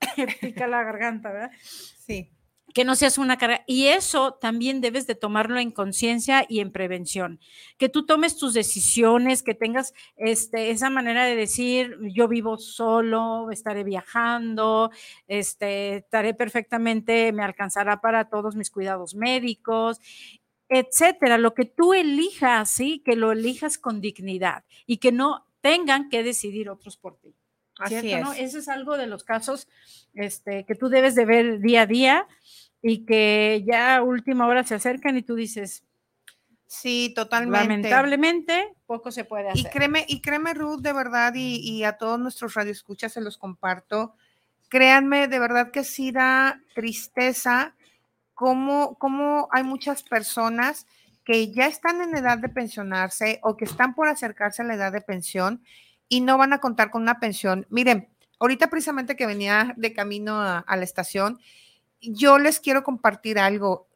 [0.40, 1.50] pica la garganta, ¿verdad?
[1.60, 2.30] Sí
[2.72, 3.64] que no seas una carga.
[3.66, 7.40] Y eso también debes de tomarlo en conciencia y en prevención.
[7.78, 13.50] Que tú tomes tus decisiones, que tengas este, esa manera de decir, yo vivo solo,
[13.50, 14.90] estaré viajando,
[15.28, 20.00] este, estaré perfectamente, me alcanzará para todos mis cuidados médicos,
[20.68, 21.38] etcétera.
[21.38, 23.02] Lo que tú elijas, ¿sí?
[23.04, 27.34] Que lo elijas con dignidad y que no tengan que decidir otros por ti.
[27.78, 28.20] Así es.
[28.22, 28.32] ¿no?
[28.32, 29.68] Ese es algo de los casos
[30.14, 32.28] este, que tú debes de ver día a día
[32.82, 35.84] y que ya a última hora se acercan y tú dices,
[36.72, 37.58] Sí, totalmente.
[37.58, 39.60] Lamentablemente, poco se puede hacer.
[39.60, 44.14] Y créeme, y créeme, Ruth, de verdad, y, a todos nuestros radioescuchas se los comparto.
[44.70, 47.74] Créanme, de verdad que sí da tristeza
[48.32, 50.86] cómo, cómo hay muchas personas
[51.26, 54.92] que ya están en edad de pensionarse o que están por acercarse a la edad
[54.92, 55.62] de pensión
[56.08, 57.66] y no van a contar con una pensión.
[57.68, 58.08] Miren,
[58.40, 61.38] ahorita precisamente que venía de camino a la estación,
[62.02, 63.88] yo les quiero compartir algo.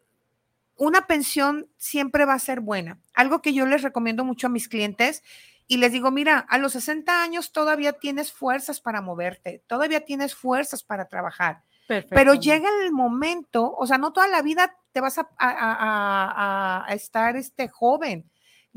[0.76, 3.00] Una pensión siempre va a ser buena.
[3.14, 5.22] Algo que yo les recomiendo mucho a mis clientes
[5.66, 10.34] y les digo, mira, a los 60 años todavía tienes fuerzas para moverte, todavía tienes
[10.34, 11.62] fuerzas para trabajar.
[12.10, 17.36] Pero llega el momento, o sea, no toda la vida te vas a, a estar
[17.36, 18.28] este joven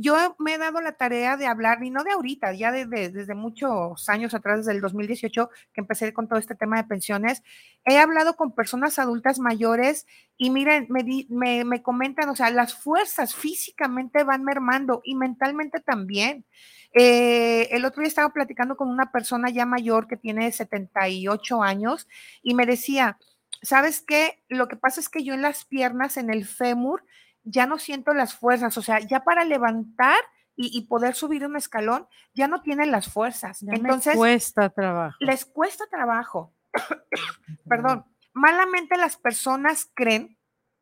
[0.02, 4.08] yo me he dado la tarea de hablar, y no de ahorita, ya desde muchos
[4.08, 7.44] años atrás, desde el 2018 que empecé con todo este tema de pensiones,
[7.84, 10.08] he hablado con personas adultas mayores
[10.38, 16.46] y miren, me, me, comentan, o sea, las fuerzas físicamente van mermando y mentalmente también.
[16.94, 22.08] Eh, el otro día estaba platicando con una persona ya mayor que tiene 78 años
[22.42, 23.18] y me decía,
[23.62, 24.42] ¿sabes qué?
[24.48, 27.04] Lo que pasa es que yo en las piernas, en el fémur,
[27.44, 30.20] ya no siento las fuerzas, o sea, ya para levantar
[30.62, 33.64] y, poder subir un escalón, ya no tienen las fuerzas.
[33.64, 35.16] Entonces, cuesta trabajo.
[35.22, 36.54] Les cuesta trabajo.
[37.70, 40.38] Perdón, malamente las personas creen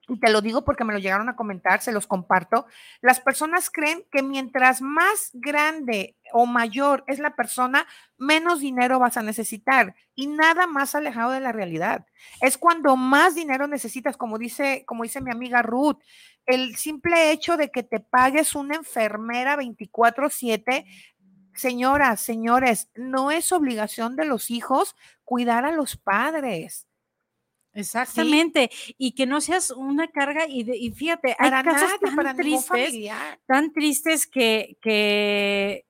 [0.10, 2.66] y te lo digo porque me lo llegaron a comentar, se los comparto,
[3.02, 7.86] las personas creen que mientras más grande o mayor es la persona,
[8.18, 12.06] menos dinero vas a necesitar y nada más alejado de la realidad.
[12.42, 16.00] Es cuando más dinero necesitas, como dice, como dice mi amiga Ruth,
[16.46, 20.86] el simple hecho de que te pagues una enfermera 24/7
[21.54, 26.88] Señoras, señores, no es obligación de los hijos cuidar a los padres.
[27.78, 32.94] Exactamente, y que no seas una carga y, fíjate, hay casos tan tristes,
[33.46, 35.86] tan tristes que, que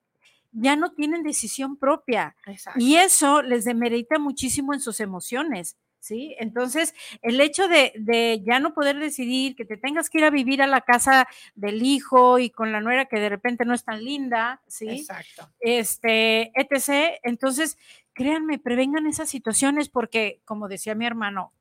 [0.52, 2.36] ya no tienen decisión propia
[2.76, 5.78] y eso les demerita muchísimo en sus emociones.
[6.00, 6.36] ¿Sí?
[6.39, 10.30] Entonces, el hecho de, de, ya no poder decidir que te tengas que ir a
[10.30, 13.84] vivir a la casa del hijo y con la nuera que de repente no es
[13.84, 14.88] tan linda, ¿sí?
[14.88, 15.50] Exacto.
[15.60, 17.19] Este, etc.
[17.23, 17.78] Entonces,
[18.17, 21.53] créanme, prevengan esas situaciones porque, como decía mi hermano,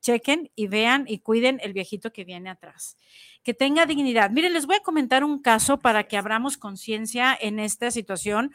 [0.00, 2.96] chequen y vean y cuiden el viejito que viene atrás.
[3.44, 4.30] Que tenga dignidad.
[4.30, 8.52] Miren, les voy a comentar un caso para que abramos conciencia en esta situación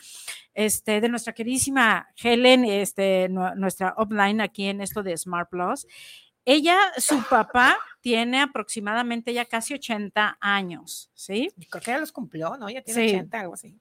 [0.54, 5.88] este, de nuestra queridísima Helen, este, nuestra offline aquí en esto de Smart Plus.
[6.43, 11.49] Ella, su papá, tiene aproximadamente ya casi 80 años, ¿sí?
[11.69, 12.69] Creo que ya los cumplió, ¿no?
[12.69, 13.80] Ya tiene 80, algo así.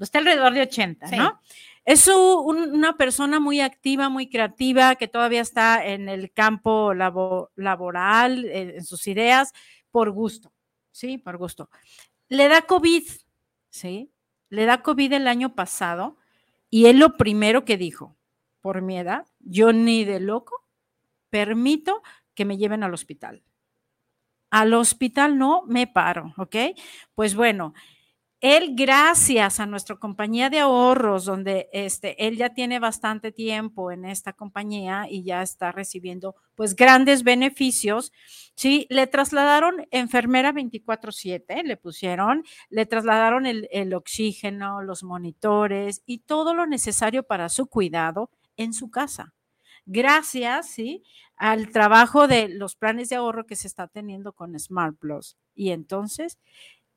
[0.00, 1.40] Está alrededor de 80, ¿no?
[1.84, 8.84] Es una persona muy activa, muy creativa, que todavía está en el campo laboral, en,
[8.84, 9.52] sus ideas,
[9.92, 10.52] por gusto,
[10.90, 11.16] ¿sí?
[11.16, 11.70] Por gusto.
[12.28, 13.04] Le da COVID,
[13.70, 14.10] ¿sí?
[14.48, 16.16] Le da COVID el año pasado
[16.70, 18.16] y él lo primero que dijo,
[18.60, 20.66] por mi edad, yo ni de loco
[21.30, 22.02] permito
[22.34, 23.44] que me lleven al hospital.
[24.50, 26.56] Al hospital no me paro, ¿ok?
[27.14, 27.74] Pues bueno,
[28.42, 34.04] él, gracias a nuestra compañía de ahorros, donde este, él ya tiene bastante tiempo en
[34.04, 38.12] esta compañía y ya está recibiendo pues grandes beneficios,
[38.54, 38.86] ¿sí?
[38.90, 46.52] Le trasladaron enfermera 24/7, le pusieron, le trasladaron el, el oxígeno, los monitores y todo
[46.52, 49.32] lo necesario para su cuidado en su casa.
[49.86, 51.04] Gracias, ¿sí?
[51.36, 55.36] Al trabajo de los planes de ahorro que se está teniendo con Smart Plus.
[55.54, 56.38] Y entonces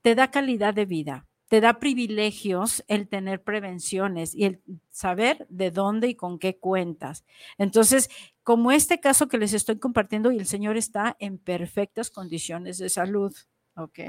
[0.01, 5.71] te da calidad de vida te da privilegios el tener prevenciones y el saber de
[5.71, 7.25] dónde y con qué cuentas.
[7.57, 8.09] Entonces,
[8.43, 12.89] como este caso que les estoy compartiendo y el señor está en perfectas condiciones de
[12.89, 13.35] salud,
[13.75, 13.99] ¿ok?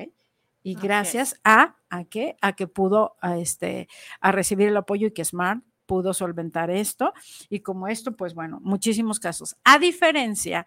[0.62, 2.36] Y gracias a, a qué?
[2.42, 3.88] A que pudo a este,
[4.20, 7.14] a recibir el apoyo y que Smart pudo solventar esto.
[7.48, 9.56] Y como esto, pues bueno, muchísimos casos.
[9.64, 10.66] A diferencia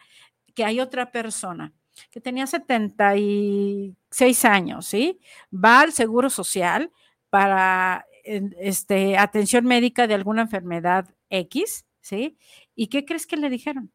[0.55, 1.71] que hay otra persona
[2.12, 5.20] que tenía 76 años, ¿sí?
[5.54, 6.91] Va al Seguro Social
[7.30, 12.38] para este, atención médica de alguna enfermedad X, ¿sí?
[12.76, 13.91] ¿Y qué crees que le dijeron?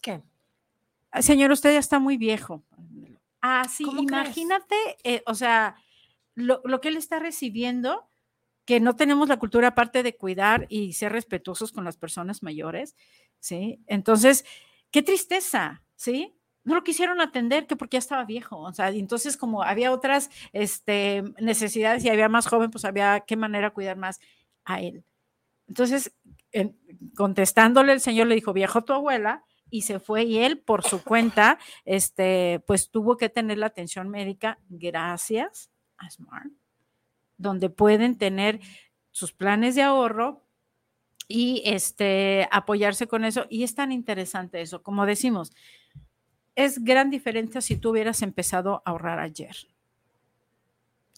[0.00, 0.22] ¿Qué?
[1.20, 2.62] Señor, usted ya está muy viejo.
[3.40, 5.76] Ah, sí, imagínate, eh, o sea,
[6.34, 8.08] lo, lo, que él está recibiendo,
[8.64, 12.96] que no tenemos la cultura aparte de cuidar y ser respetuosos con las personas mayores,
[13.40, 13.80] ¿sí?
[13.86, 14.44] Entonces,
[14.90, 16.34] qué tristeza, ¿sí?
[16.64, 20.30] No lo quisieron atender que porque ya estaba viejo, o sea, entonces como había otras
[20.52, 24.20] este, necesidades y había más joven, pues había qué manera cuidar más
[24.64, 25.04] a él.
[25.68, 26.14] Entonces,
[27.16, 31.02] contestándole, el señor le dijo, viejo tu abuela, y se fue y él por su
[31.02, 36.52] cuenta, este, pues tuvo que tener la atención médica gracias a Smart,
[37.38, 38.60] donde pueden tener
[39.12, 40.44] sus planes de ahorro
[41.26, 43.46] y este, apoyarse con eso.
[43.48, 45.52] Y es tan interesante eso, como decimos,
[46.54, 49.56] es gran diferencia si tú hubieras empezado a ahorrar ayer.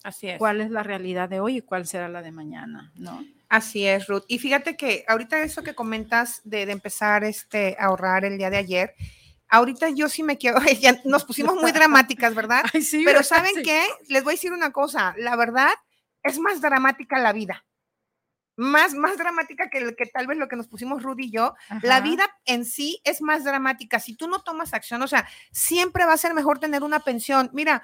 [0.03, 0.37] Así es.
[0.37, 2.91] ¿Cuál es la realidad de hoy y cuál será la de mañana?
[2.95, 3.25] ¿no?
[3.49, 4.23] Así es, Ruth.
[4.27, 8.57] Y fíjate que ahorita eso que comentas de, empezar este, a ahorrar el día de
[8.57, 8.95] ayer,
[9.49, 12.63] ahorita yo sí me quiero, ya nos pusimos muy dramáticas, ¿verdad?
[12.81, 13.81] sí, Pero ¿saben qué?
[14.07, 15.71] Les voy a decir una cosa, la verdad
[16.23, 17.65] es más dramática la vida
[18.55, 21.55] más, más dramática que, que tal vez lo que nos pusimos Rudy y yo.
[21.81, 23.99] La vida en sí es más dramática.
[23.99, 27.49] Si tú no tomas acción, o sea, siempre va a ser mejor tener una pensión.
[27.53, 27.83] Mira,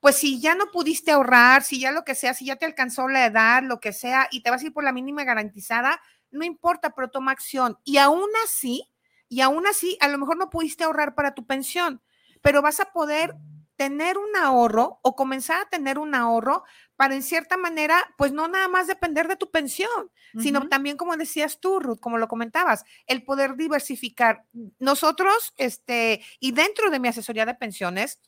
[0.00, 3.08] pues si ya no pudiste ahorrar, si ya lo que sea, si ya te alcanzó
[3.08, 6.00] la edad, lo que sea, y te vas a ir por la mínima garantizada,
[6.30, 7.78] no importa, pero toma acción.
[7.84, 8.84] Y aún así,
[9.28, 12.02] y aún así, a lo mejor no pudiste ahorrar para tu pensión,
[12.40, 13.34] pero vas a poder
[13.80, 16.64] tener un ahorro o comenzar a tener un ahorro
[16.96, 21.16] para en cierta manera, pues no nada más depender de tu pensión, sino también, como
[21.16, 24.44] decías tú, Ruth, como lo comentabas, el poder diversificar.
[24.78, 28.20] Nosotros, este, y dentro de mi asesoría de pensiones,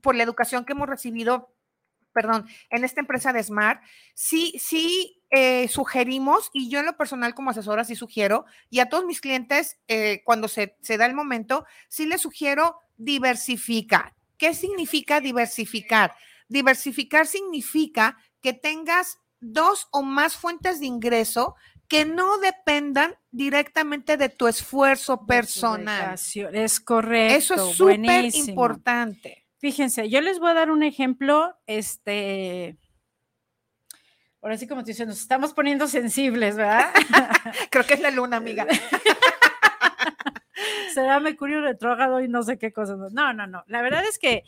[0.00, 1.52] por la educación que hemos recibido,
[2.14, 3.82] perdón, en esta empresa de Smart,
[4.14, 8.88] sí, sí eh, sugerimos, y yo en lo personal como asesora sí sugiero, y a
[8.88, 14.54] todos mis clientes, eh, cuando se, se da el momento, sí les sugiero diversificar ¿Qué
[14.54, 16.14] significa diversificar?
[16.48, 21.56] Diversificar significa que tengas dos o más fuentes de ingreso
[21.88, 26.18] que no dependan directamente de tu esfuerzo personal.
[26.54, 27.36] Es correcto.
[27.36, 29.44] Eso es súper importante.
[29.58, 32.78] Fíjense, yo les voy a dar un ejemplo, este,
[34.40, 36.90] ahora sí como te dicen, nos estamos poniendo sensibles, ¿verdad?
[37.70, 38.66] Creo que es la luna, amiga.
[40.94, 42.98] será Mercurio retrógrado y no sé qué cosas.
[43.12, 43.64] No, no, no.
[43.66, 44.44] La verdad es que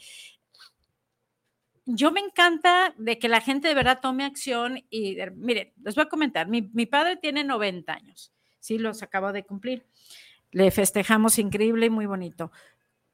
[1.86, 6.05] yo me encanta de que la gente de verdad tome acción y miren, les voy
[6.05, 9.84] a comentar, mi, padre tiene 90 años, sí, los acabo de cumplir.
[10.53, 12.53] Le festejamos increíble y muy bonito.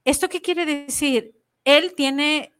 [0.04, 1.34] ¿Esto qué quiere decir?
[1.64, 2.52] Él tiene,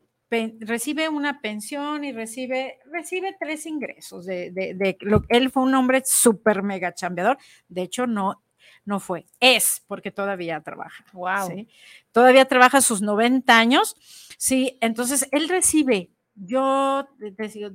[0.61, 4.25] recibe una pensión y recibe, recibe tres ingresos.
[4.25, 7.39] De, de, lo, él fue un hombre súper mega chambeador.
[7.69, 8.41] De hecho, no,
[8.89, 11.05] no fue, es porque todavía trabaja.
[11.13, 11.67] Wow.
[12.11, 13.95] Todavía trabaja sus 90 años.
[14.39, 17.07] Sí, entonces él recibe, yo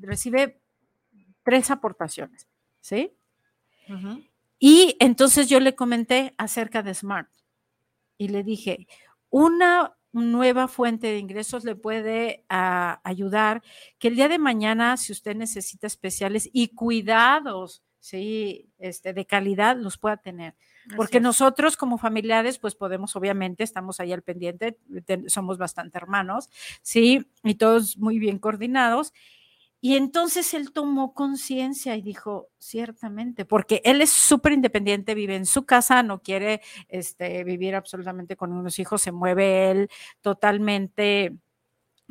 [0.01, 0.59] recibe
[1.43, 2.47] tres aportaciones,
[2.81, 3.15] ¿sí?
[4.57, 7.29] Y entonces yo le comenté acerca de Smart
[8.17, 8.87] y le dije,
[9.29, 13.61] una nueva fuente de ingresos le puede ah, ayudar
[13.99, 19.77] que el día de mañana, si usted necesita especiales y cuidados, sí, este, de calidad,
[19.77, 20.55] los pueda tener.
[20.97, 24.77] Porque nosotros como familiares, pues podemos, obviamente, estamos ahí al pendiente,
[25.27, 26.49] somos bastante hermanos,
[26.81, 27.25] ¿sí?
[27.43, 29.13] Y todos muy bien coordinados.
[29.79, 35.45] Y entonces él tomó conciencia y dijo, ciertamente, porque él es súper independiente, vive en
[35.45, 39.89] su casa, no quiere este, vivir absolutamente con unos hijos, se mueve él
[40.19, 41.37] totalmente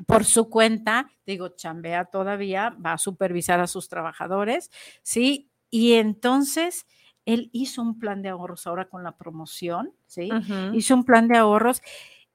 [0.07, 4.71] por su cuenta, digo, chambea todavía, va a supervisar a sus trabajadores,
[5.03, 5.52] ¿sí?
[5.73, 6.87] Y entonces
[7.25, 10.29] él hizo un plan de ahorros ahora con la promoción, ¿sí?
[10.75, 11.81] Hizo un plan de ahorros.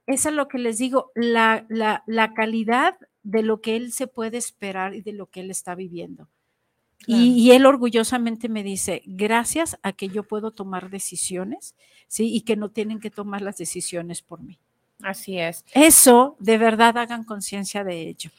[0.06, 4.38] Eso es lo que les digo, la, la, calidad de lo que él se puede
[4.38, 6.28] esperar y de lo que él está viviendo.
[7.06, 11.76] Y, y, él orgullosamente me dice, gracias a que yo puedo tomar decisiones,
[12.08, 12.34] ¿sí?
[12.34, 14.58] Y que no tienen que tomar las decisiones por mí.
[15.02, 15.64] Así es.
[15.74, 18.30] Eso, de verdad, hagan conciencia de ello.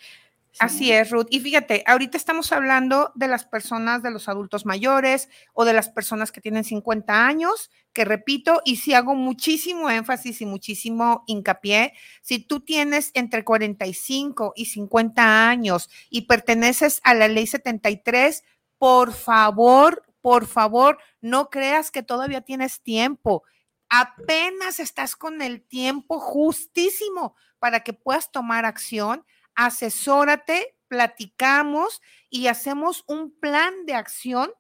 [0.58, 1.28] Así es, Ruth.
[1.30, 5.90] Y fíjate, ahorita estamos hablando de las personas, de los adultos mayores o de las
[5.90, 11.94] personas que tienen 50 años, que repito, y si hago muchísimo énfasis y muchísimo hincapié,
[12.22, 18.44] si tú tienes entre 45 y 50 años y perteneces a la ley 73,
[18.78, 23.44] por favor, por favor, no creas que todavía tienes tiempo
[23.90, 29.26] apenas estás con el tiempo justísimo para que puedas tomar acción,
[29.60, 34.52] asesórate, platicamos y hacemos un plan de acción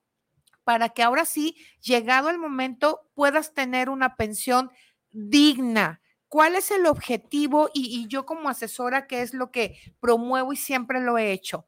[0.66, 4.72] para que ahora sí, llegado el momento, puedas tener una pensión
[5.10, 6.02] digna.
[6.28, 7.70] ¿Cuál es el objetivo?
[7.74, 11.66] Y, yo como asesora, ¿qué es lo que promuevo y siempre lo he hecho?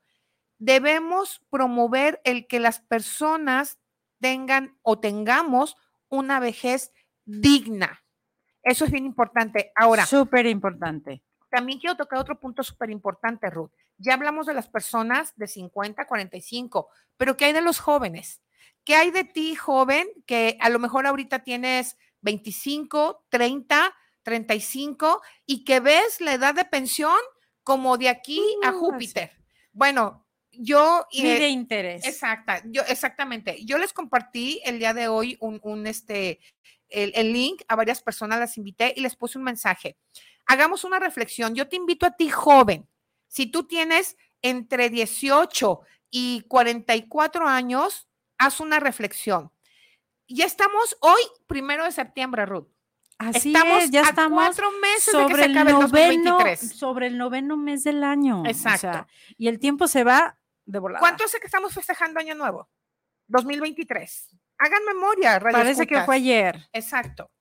[0.59, 3.79] Debemos promover el que las personas
[4.19, 5.77] tengan o tengamos
[6.09, 6.91] una vejez
[7.23, 8.03] digna.
[8.61, 9.71] Eso es bien importante.
[9.75, 10.05] Ahora.
[10.05, 11.23] Súper importante.
[11.51, 13.71] También quiero tocar otro punto súper importante, Ruth.
[13.97, 16.87] Ya hablamos de las personas de 50, 45,
[17.17, 18.41] pero ¿qué hay de los jóvenes?
[18.85, 23.93] ¿Qué hay de ti, joven, que a lo mejor ahorita tienes 25, 30,
[24.23, 27.19] 35 y que ves la edad de pensión
[27.63, 29.31] como de aquí a Júpiter?
[29.73, 31.05] Bueno, yo...
[31.11, 32.07] y de interés.
[32.07, 33.63] Exacta, yo, exactamente.
[33.65, 36.39] Yo les compartí el día de hoy un, un este,
[36.91, 39.97] el, link, a varias personas las invité y les puse un mensaje.
[40.51, 41.55] Hagamos una reflexión.
[41.55, 42.85] Yo te invito a ti, joven,
[43.27, 45.79] si tú tienes entre 18
[46.09, 49.49] y 44 años, haz una reflexión.
[50.27, 52.67] Ya estamos hoy, primero de septiembre, Ruth.
[53.17, 58.03] Así estamos es, ya estamos cuatro meses sobre el noveno, Sobre el noveno mes del
[58.03, 58.43] año.
[58.45, 59.07] Exacto.
[59.37, 60.99] y el tiempo se va de volada.
[60.99, 62.69] ¿Cuánto hace que estamos festejando Año Nuevo?
[63.27, 65.39] 2023 hagan memoria.
[65.39, 66.69] Parece que fue ayer.
[66.71, 67.31] Exacto.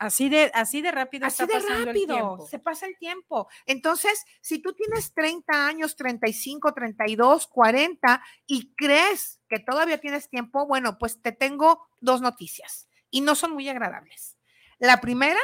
[0.00, 1.26] Así de, así de rápido.
[1.26, 3.48] Así de rápido, se pasa el tiempo.
[3.66, 10.66] Entonces, si tú tienes 30 años, 35, 32, 40 y crees que todavía tienes tiempo,
[10.66, 14.38] bueno, pues te tengo dos noticias y no son muy agradables.
[14.78, 15.40] La primera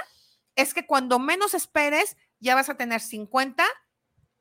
[0.55, 3.63] es que cuando menos esperes, ya vas a tener 50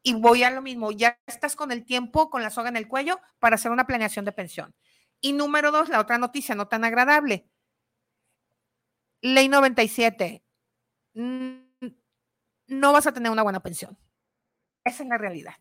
[0.02, 2.88] y voy a lo mismo, ya estás con el tiempo, con la soga en el
[2.88, 4.74] cuello para hacer una planeación de pensión.
[5.20, 7.50] Y número dos, la otra noticia no tan agradable.
[9.26, 10.44] Ley 97.
[11.16, 13.98] No vas a tener una buena pensión.
[14.86, 15.56] Esa es la realidad.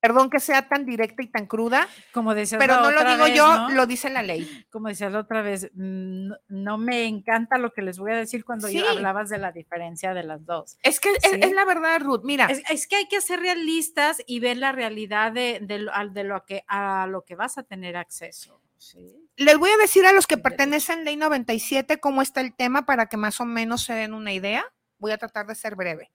[0.00, 3.86] Perdón que sea tan directa y tan cruda, como pero no lo digo yo, lo
[3.86, 4.64] dice la ley.
[4.70, 8.66] Como decía la otra vez, no, me encanta lo que les voy a decir cuando
[8.66, 10.78] hablabas de la diferencia de las dos.
[10.82, 12.22] Es que es, la verdad, Ruth.
[12.24, 16.64] Mira, es, que hay que ser realistas y ver la realidad de, de, lo que
[16.66, 18.62] a lo que vas a tener acceso.
[19.36, 22.86] Les voy a decir a los que pertenecen a Ley 97 cómo está el tema
[22.86, 24.64] para que más o menos se den una idea.
[24.98, 26.10] Voy a tratar de ser breve.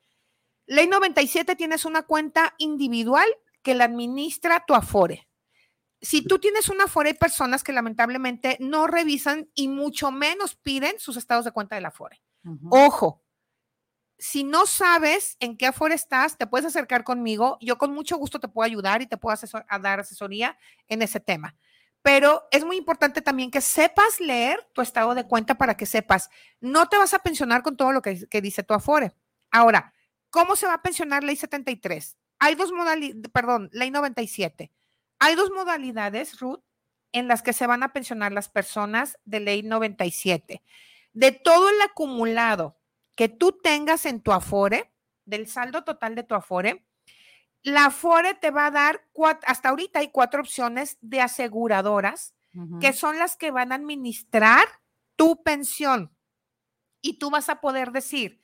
[0.66, 3.28] Ley 97 tienes una cuenta individual
[3.66, 5.28] que la administra tu Afore.
[6.00, 11.00] Si tú tienes una Afore, hay personas que lamentablemente no revisan y mucho menos piden
[11.00, 12.22] sus estados de cuenta de la Afore.
[12.70, 13.24] Ojo,
[14.20, 17.58] si no sabes en qué Afore estás, te puedes acercar conmigo.
[17.60, 19.36] Yo con mucho gusto te puedo ayudar y te puedo
[19.82, 20.56] dar asesoría
[20.88, 21.56] en ese tema.
[22.04, 26.30] Pero es muy importante también que sepas leer tu estado de cuenta para que sepas,
[26.60, 29.16] no te vas a pensionar con todo lo que, que dice tu Afore.
[29.50, 29.92] Ahora,
[30.30, 32.16] ¿cómo se va a pensionar ley 73?
[32.46, 34.72] Hay dos modalidades, perdón, ley 97.
[35.18, 36.62] Hay dos modalidades, Ruth,
[37.12, 40.62] en las que se van a pensionar las personas de ley 97.
[41.14, 42.78] De todo el acumulado
[43.16, 44.92] que tú tengas en tu Afore,
[45.26, 46.86] del saldo total de tu Afore,
[47.64, 49.08] la Afore te va a dar,
[49.48, 52.36] hasta ahorita hay cuatro opciones de aseguradoras
[52.80, 54.68] que son las que van a administrar
[55.16, 56.16] tu pensión.
[57.02, 58.40] Y tú vas a poder decir,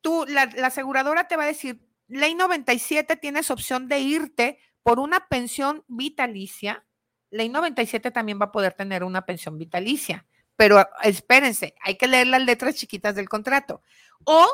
[0.00, 5.28] tú, la aseguradora te va a decir, Ley 97 tienes opción de irte por una
[5.28, 6.84] pensión vitalicia.
[7.30, 12.26] Ley 97 también va a poder tener una pensión vitalicia, pero espérense, hay que leer
[12.26, 13.82] las letras chiquitas del contrato.
[14.24, 14.46] O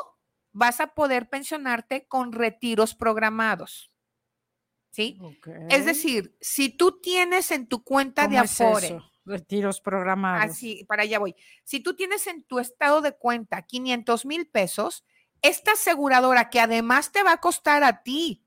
[0.51, 3.91] vas a poder pensionarte con retiros programados.
[4.91, 5.19] ¿Sí?
[5.69, 8.99] Es decir, si tú tienes en tu cuenta de Afore.
[9.25, 10.45] Retiros programados.
[10.45, 11.35] Así, para allá voy.
[11.63, 15.03] Si tú tienes en tu estado de cuenta 500 mil pesos,
[15.47, 18.43] esta aseguradora que además te va a costar a ti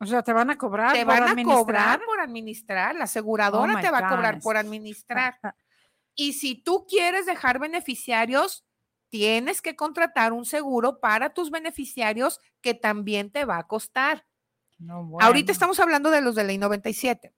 [0.00, 0.92] O sea, te van a cobrar.
[0.92, 2.94] Te van a cobrar por administrar.
[2.94, 5.38] La aseguradora oh te va a cobrar por administrar.
[6.14, 8.64] y si tú quieres dejar beneficiarios,
[9.08, 14.26] tienes que contratar un seguro para tus beneficiarios que también te va a costar.
[15.20, 17.34] Ahorita estamos hablando de los de ley 97.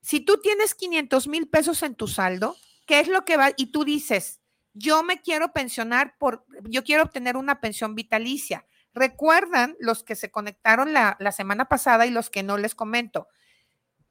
[0.00, 2.56] Si tú tienes 500 mil pesos en tu saldo,
[2.86, 3.50] ¿qué es lo que va?
[3.56, 4.40] Y tú dices,
[4.74, 8.66] yo me quiero pensionar por, yo quiero obtener una pensión vitalicia.
[8.92, 13.28] Recuerdan los que se conectaron la, semana pasada y los que no les comento.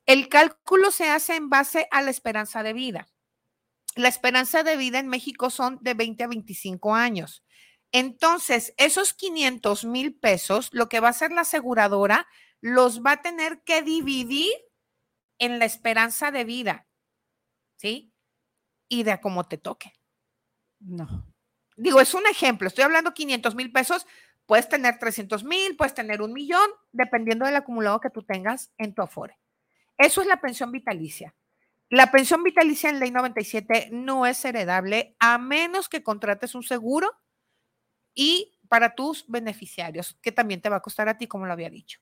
[0.05, 3.07] El cálculo se hace en base a la esperanza de vida
[3.95, 7.43] la esperanza de vida en México son de 20 a 25 años.
[7.91, 12.27] Entonces, esos 500 mil pesos, lo que va a hacer la aseguradora,
[12.59, 14.51] los va a tener que dividir
[15.37, 16.87] en la esperanza de vida,
[17.77, 18.11] ¿sí?
[18.89, 19.93] Y de a cómo te toque.
[20.83, 21.25] No.
[21.75, 24.05] Digo, es un ejemplo, estoy hablando 500 mil pesos,
[24.45, 28.93] puedes tener 300 mil, puedes tener un millón, dependiendo del acumulado que tú tengas en
[28.93, 29.37] tu Afore.
[29.97, 31.33] Eso es la pensión vitalicia.
[31.89, 37.11] La pensión vitalicia en ley 97 no es heredable a menos que contrates un seguro
[38.15, 41.69] y para tus beneficiarios, que también te va a costar a ti, como lo había
[41.69, 41.99] dicho.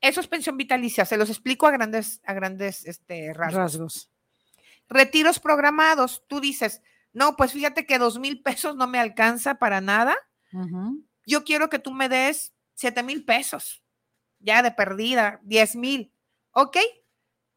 [0.00, 4.10] Eso es pensión vitalicia, se los explico a grandes, a grandes este, rasgos.
[4.88, 6.82] Retiros programados, tú dices,
[7.12, 10.16] no, pues fíjate que dos mil pesos no me alcanza para nada.
[11.26, 13.82] Yo quiero que tú me des siete mil pesos,
[14.38, 16.12] ya de perdida, diez mil.
[16.52, 16.78] Ok,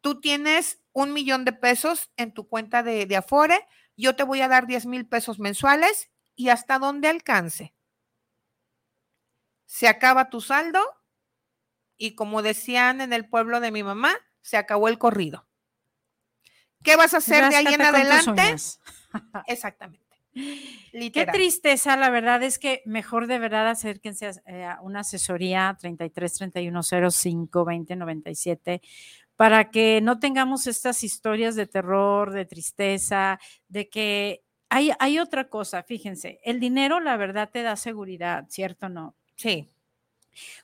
[0.00, 4.48] tú tienes un millón de pesos en tu cuenta de, Afore, yo te voy a
[4.48, 7.74] dar 10 mil pesos mensuales y hasta donde alcance.
[9.66, 10.80] Se acaba tu saldo
[11.96, 15.48] y como decían en el pueblo de mi mamá, se acabó el corrido.
[16.82, 18.56] ¿Qué vas a hacer de ahí en adelante?
[19.46, 20.04] Exactamente.
[20.32, 26.82] Qué tristeza, la verdad es que mejor de verdad acérquense a una asesoría 33 31
[26.82, 28.80] 05 20 97
[29.36, 33.38] para que no tengamos estas historias de terror, de tristeza,
[33.68, 38.86] de que hay, hay otra cosa, fíjense, el dinero la verdad te da seguridad, ¿cierto
[38.86, 39.16] o no?
[39.36, 39.73] Sí.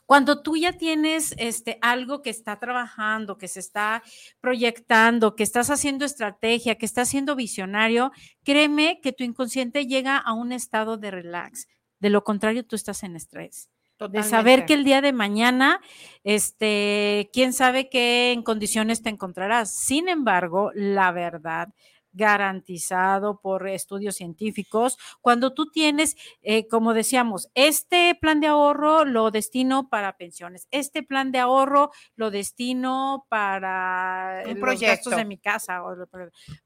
[0.07, 4.03] Cuando tú ya tienes este, algo que está trabajando, que se está
[4.41, 8.13] proyectando, que estás haciendo estrategia, que estás siendo visionario,
[8.45, 11.69] créeme que tu inconsciente llega a un estado de relax.
[11.99, 13.71] De lo contrario, tú estás en estrés
[14.09, 15.81] de saber que el día de mañana,
[16.25, 19.77] este, quién sabe qué en condiciones te encontrarás.
[19.77, 21.69] Sin embargo, la verdad,
[22.13, 24.99] garantizado por estudios científicos.
[25.21, 31.03] Cuando tú tienes, eh, como decíamos, este plan de ahorro lo destino para pensiones, este
[31.03, 35.83] plan de ahorro lo destino para un los gastos de mi casa,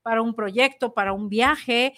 [0.03, 1.95] para un proyecto, para un viaje,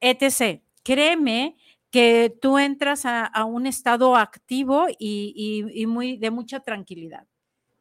[0.00, 0.62] etc.
[0.82, 1.56] Créeme
[1.90, 7.26] que tú entras a, un estado activo y, muy de mucha tranquilidad.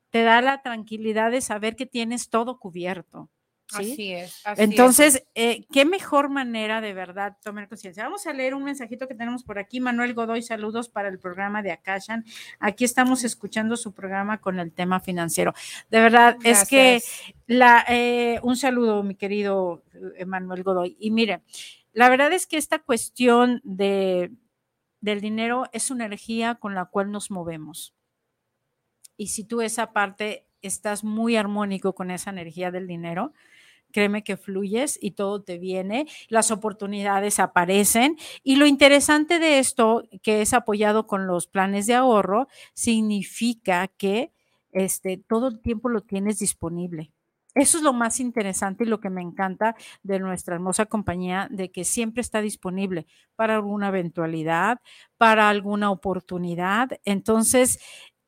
[0.10, 3.30] Te da la tranquilidad de saber que tienes todo cubierto.
[3.74, 4.42] Así es.
[4.58, 8.04] Entonces, eh, qué mejor manera de verdad tomar conciencia.
[8.04, 9.80] Vamos a leer un mensajito que tenemos por aquí.
[9.80, 12.26] Manuel Godoy, saludos para el programa de Akashan.
[12.60, 15.54] Aquí estamos escuchando su programa con el tema financiero.
[15.90, 17.02] De verdad, es que
[17.48, 19.84] la, eh, un saludo, mi querido
[20.16, 20.98] eh, Manuel Godoy.
[21.00, 21.44] Y mire,
[21.94, 24.32] la verdad es que esta cuestión de,
[25.02, 27.94] del dinero es una energía con la cual nos movemos.
[29.16, 33.34] Y si tú esa parte estás muy armónico con esa energía del dinero,
[33.92, 38.18] créeme que fluyes y todo te viene, las oportunidades aparecen.
[38.44, 44.32] Y lo interesante de esto, que es apoyado con los planes de ahorro, significa que
[44.72, 47.12] este, todo el tiempo lo tienes disponible.
[47.56, 51.72] Eso es lo más interesante y lo que me encanta de nuestra hermosa compañía, de
[51.72, 54.80] que siempre está disponible para alguna eventualidad,
[55.18, 56.90] para alguna oportunidad.
[57.06, 57.80] Entonces,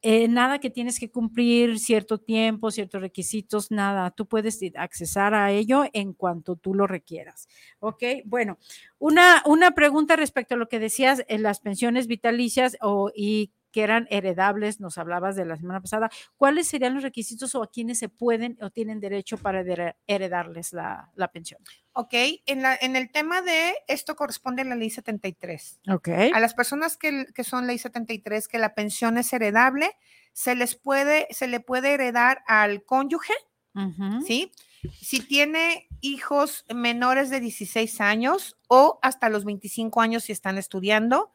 [0.02, 4.12] eh, nada que tienes que cumplir cierto tiempo, ciertos requisitos, nada.
[4.12, 7.47] Tú puedes accesar a ello en cuanto tú lo requieras.
[7.80, 8.58] Ok, bueno,
[8.97, 13.84] una, una pregunta respecto a lo que decías en las pensiones vitalicias o, y que
[13.84, 17.99] eran heredables, nos hablabas de la semana pasada, ¿cuáles serían los requisitos o a quienes
[17.99, 19.63] se pueden o tienen derecho para
[20.07, 21.61] heredarles la, pensión?
[21.93, 22.13] Ok,
[22.45, 25.82] en, la, en el tema de esto corresponde a la ley 73.
[25.89, 26.09] Ok.
[26.34, 29.91] A las personas que, que son ley 73, que la pensión es heredable,
[30.34, 33.34] se les puede, se le puede heredar al cónyuge,
[34.26, 34.51] ¿sí?
[35.01, 41.32] Si tiene hijos menores de 16 años o hasta los 25 años si están estudiando,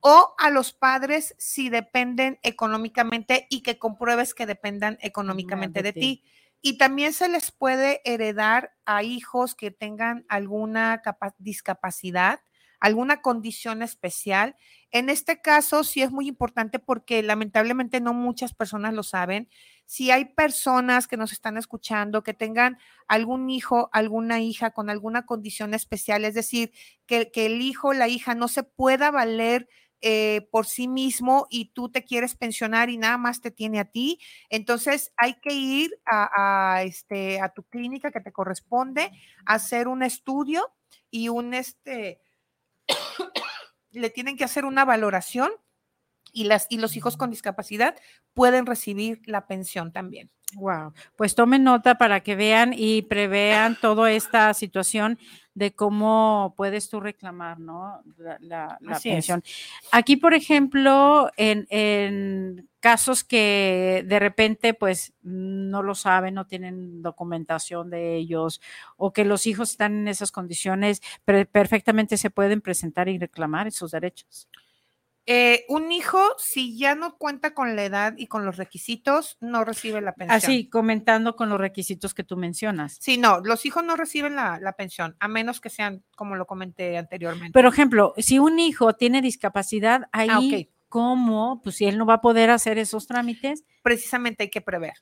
[0.00, 6.24] o a los padres si dependen económicamente y que compruebes que dependan económicamente de, ti.
[6.62, 11.02] Y también se les puede heredar a hijos que tengan alguna
[11.38, 12.40] discapacidad,
[12.80, 14.56] alguna condición especial.
[14.90, 19.48] En este caso sí es muy importante porque lamentablemente no muchas personas lo saben.
[19.90, 22.78] Si hay personas que nos están escuchando que tengan
[23.08, 26.70] algún hijo, alguna hija con alguna condición especial, es decir,
[27.06, 29.68] que, el hijo o la hija no se pueda valer
[30.00, 33.84] eh, por sí mismo y tú te quieres pensionar y nada más te tiene a
[33.84, 39.10] ti, entonces hay que ir a, este, a tu clínica que te corresponde,
[39.44, 40.72] hacer un estudio
[41.10, 42.20] y un, este,
[43.90, 45.50] le tienen que hacer una valoración
[46.32, 47.96] y, las, y los hijos con discapacidad
[48.34, 50.30] pueden recibir la pensión también.
[50.54, 55.18] Wow, pues tomen nota para que vean y prevean toda esta situación
[55.54, 58.02] de cómo puedes tú reclamar, ¿no?
[58.40, 59.42] La, pensión.
[59.92, 67.90] Aquí, por ejemplo, en, casos que de repente, pues, no lo saben, no tienen documentación
[67.90, 68.60] de ellos,
[68.96, 73.90] o que los hijos están en esas condiciones, perfectamente se pueden presentar y reclamar esos
[73.90, 74.48] derechos.
[75.26, 79.64] Eh, un hijo, si ya no cuenta con la edad y con los requisitos, no
[79.64, 80.36] recibe la pensión.
[80.36, 82.96] Así, comentando con los requisitos que tú mencionas.
[83.00, 86.96] Sí, no, los hijos no reciben la, pensión, a menos que sean, como lo comenté
[86.96, 87.52] anteriormente.
[87.52, 91.60] Pero, ejemplo, si un hijo tiene discapacidad, ah, ahí, ¿cómo?
[91.62, 93.64] Pues si él no va a poder hacer esos trámites.
[93.82, 94.94] Precisamente hay que prever.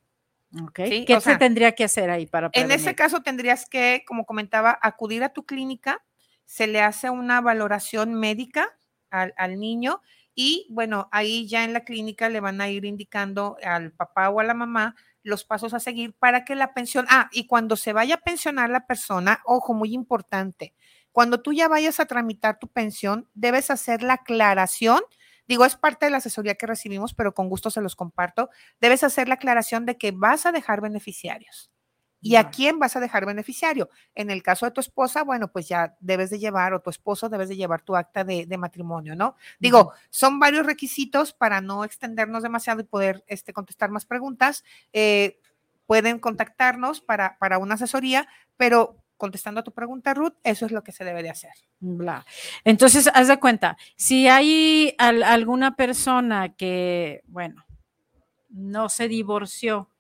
[0.69, 1.05] Okay.
[1.05, 2.75] ¿Qué se tendría que hacer ahí para prevenir?
[2.75, 6.03] En ese caso tendrías que, como comentaba, acudir a tu clínica,
[6.45, 8.79] se le hace una valoración médica
[9.11, 10.03] al, niño
[10.35, 14.41] y bueno, ahí ya en la clínica le van a ir indicando al papá o
[14.41, 17.93] a la mamá los pasos a seguir para que la pensión, ah, y cuando se
[17.93, 20.75] vaya a pensionar la persona, ojo, muy importante,
[21.13, 25.01] cuando tú ya vayas a tramitar tu pensión, debes hacer la aclaración,
[25.49, 28.51] digo, es parte de la asesoría que recibimos, pero con gusto se los comparto,
[28.81, 31.71] debes hacer la aclaración de que vas a dejar beneficiarios.
[32.21, 33.91] ¿Y a quién vas a dejar beneficiario?
[34.15, 37.29] En el caso de tu esposa, bueno, pues ya debes de llevar, o tu esposo
[37.29, 39.37] debes de llevar tu acta de, matrimonio, ¿no?
[39.61, 44.65] Digo, son varios requisitos para no extendernos demasiado y poder este, contestar más preguntas.
[44.93, 45.41] Eh,
[45.87, 50.83] pueden contactarnos para, para una asesoría, pero contestando a tu pregunta, Ruth, eso es lo
[50.83, 51.53] que se debe de hacer.
[51.81, 52.25] Bla.
[52.65, 57.67] Entonces, haz de cuenta, si hay alguna persona que, bueno,
[58.49, 59.91] no se divorció,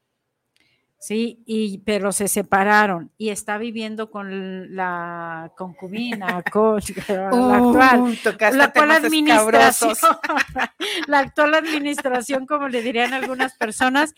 [1.00, 6.82] Sí, y, pero se separaron y está viviendo con la concubina, la actual,
[8.52, 9.94] la actual administración,
[11.06, 14.12] la actual administración, como le dirían algunas personas.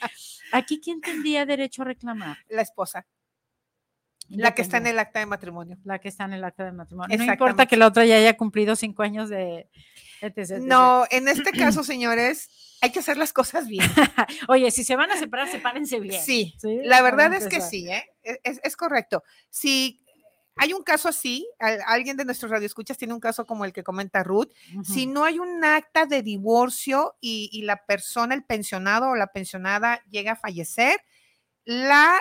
[0.52, 2.38] Aquí, ¿quién tendría derecho a reclamar?
[2.48, 3.06] La esposa.
[4.30, 5.76] La que está en el acta de matrimonio.
[5.84, 7.18] La que está en el acta de matrimonio.
[7.18, 9.68] No importa que la otra ya haya cumplido cinco años de...
[10.60, 12.48] No, en este caso, señores,
[12.80, 13.86] hay que hacer las cosas bien.
[14.48, 16.22] Oye, si se van a separar, sepárense bien.
[16.22, 18.04] Sí, la verdad es que sí, ¿eh?
[18.22, 19.22] E, es, correcto.
[19.50, 20.04] Si
[20.56, 21.48] hay un caso así,
[21.86, 24.52] alguien de nuestros radioescuchas tiene un caso como el que comenta Ruth,
[24.84, 30.02] si no hay un acta de divorcio y, la persona, el pensionado o la pensionada
[30.10, 31.00] llega a fallecer,
[31.64, 32.20] la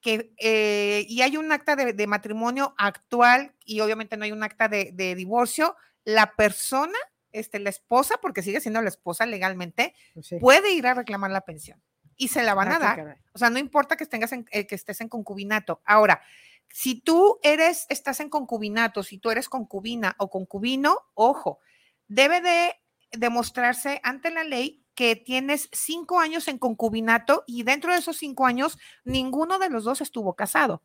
[0.00, 4.68] que, eh, y hay un acta de, matrimonio actual y obviamente no hay un acta
[4.68, 6.98] de, de divorcio, la persona
[7.32, 11.42] este, la esposa, porque sigue siendo la esposa legalmente, pues puede ir a reclamar la
[11.42, 11.82] pensión
[12.16, 13.18] y se la van a dar.
[13.32, 15.80] O sea, no importa que, tengas eh, que estés en concubinato.
[15.86, 16.20] Ahora,
[16.68, 21.60] si tú eres, estás en concubinato, si tú eres concubina o concubino, ojo,
[22.08, 22.74] debe de
[23.12, 28.44] demostrarse ante la ley que tienes cinco años en concubinato y dentro de esos cinco
[28.44, 30.82] años ninguno de los dos estuvo casado.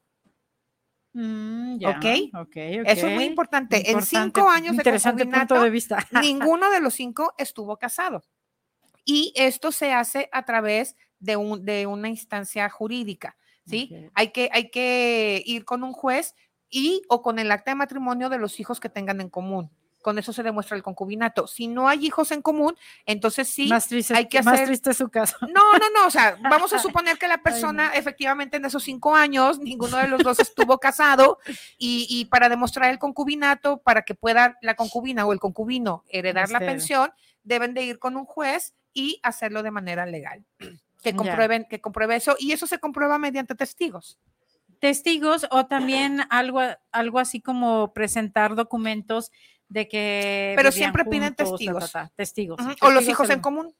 [1.17, 2.29] Mm, ¿Okay?
[2.35, 2.57] ¿Ok?
[2.57, 3.89] Eso es muy importante.
[3.89, 6.05] En cinco años de punto de vista.
[6.21, 8.21] ninguno de los cinco estuvo casado.
[9.05, 14.09] Y esto se hace a través de, un, de una instancia jurídica, ¿sí?
[14.13, 16.35] Hay, que, hay que ir con un juez
[16.69, 19.71] y o con el acta de matrimonio de los hijos que tengan en común
[20.05, 21.47] con eso se demuestra el concubinato.
[21.47, 22.77] Si no hay hijos en común,
[23.07, 23.67] entonces sí
[24.13, 24.51] hay que hacer.
[24.51, 25.35] Más triste su caso.
[25.41, 26.05] No, no, no.
[26.05, 30.07] O sea, vamos a suponer que la persona, efectivamente, en esos cinco años, ninguno de
[30.07, 31.39] los dos estuvo casado
[31.79, 36.59] y, para demostrar el concubinato, para que pueda la concubina o el concubino heredar la
[36.59, 40.45] pensión, deben de ir con un juez y hacerlo de manera legal.
[41.01, 44.19] Que comprueben, que compruebe eso, y eso se comprueba mediante testigos
[44.79, 49.31] testigos o también algo, algo así como presentar documentos
[49.69, 50.53] de que.
[50.55, 51.91] Pero siempre piden testigos.
[52.15, 52.59] testigos.
[52.81, 53.75] O los hijos en común.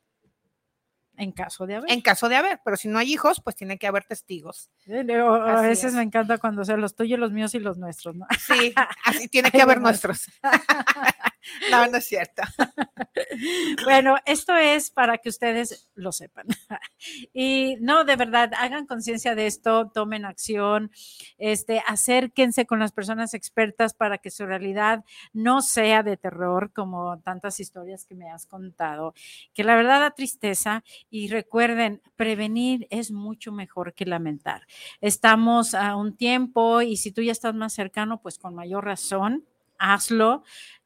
[1.18, 1.92] En caso de haber.
[1.92, 4.70] En caso de haber, pero si no hay hijos, pues tiene que haber testigos.
[4.88, 8.28] a veces me encanta cuando sean los tuyos, los míos y los nuestros, ¿no?
[8.38, 8.74] Sí,
[9.06, 10.26] así tiene que haber nuestros.
[11.72, 12.44] No, no es cierto.
[13.86, 16.48] bueno, esto es para que ustedes lo sepan.
[17.34, 20.92] y no, de verdad, hagan conciencia de esto, tomen acción,
[21.38, 27.20] este, acérquense con las personas expertas para que su realidad no sea de terror como
[27.20, 29.14] tantas historias que me has contado,
[29.54, 34.66] que la verdad da tristeza y recuerden, prevenir es mucho mejor que lamentar.
[35.02, 39.46] Estamos a un tiempo y si tú ya estás más cercano, pues con mayor razón,
[39.78, 40.44] hazlo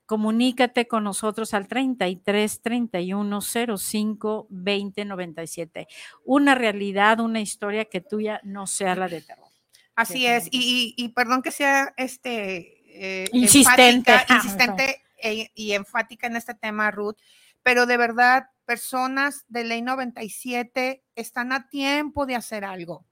[0.09, 3.41] comunícate con nosotros al 33 31
[3.77, 5.87] 05 20 97.
[6.25, 9.49] Una realidad, una historia que tuya no sea la de terror.
[9.93, 16.55] Así es, y, perdón que sea este eh, insistente, insistente e, y enfática en este
[16.55, 17.17] tema, Ruth,
[17.61, 23.05] pero de verdad, personas de ley 97 están a tiempo de hacer algo.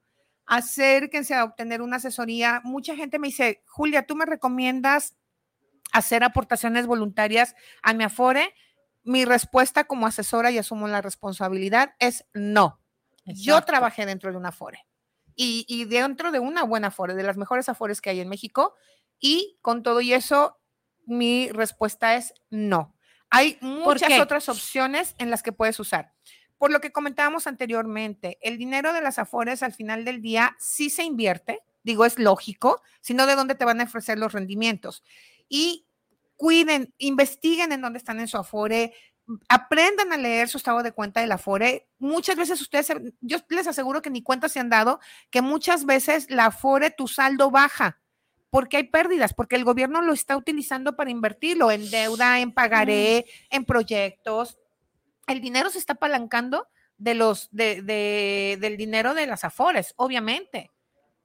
[0.46, 2.60] Acérquense a obtener una asesoría.
[2.64, 5.14] Mucha gente me dice, Julia, ¿tú me recomiendas
[5.92, 8.54] hacer aportaciones voluntarias a mi Afore,
[9.04, 12.80] mi respuesta como asesora y asumo la responsabilidad es no.
[13.24, 14.86] Yo trabajé dentro de una Afore
[15.34, 18.74] y, y, dentro de una buena Afore, de las mejores Afores que hay en México,
[19.20, 20.58] y con todo y eso,
[21.06, 22.94] mi respuesta es no.
[23.30, 26.12] Hay muchas otras opciones en las que puedes usar.
[26.56, 30.90] Por lo que comentábamos anteriormente, el dinero de las Afores al final del día sí
[30.90, 35.04] se invierte, digo, es lógico, sino de dónde te van a ofrecer los rendimientos
[35.48, 35.86] y
[36.36, 38.92] cuiden, investiguen en dónde están en su Afore,
[39.48, 41.88] aprendan a leer su estado de cuenta del Afore.
[41.98, 46.30] Muchas veces ustedes, yo les aseguro que ni cuenta se han dado, que muchas veces
[46.30, 48.00] la Afore, tu saldo baja
[48.50, 53.26] porque hay pérdidas, porque el gobierno lo está utilizando para invertirlo en deuda, en pagaré,
[53.50, 54.58] en proyectos.
[55.26, 60.70] El dinero se está apalancando de los, de, de, del dinero de las afores, obviamente.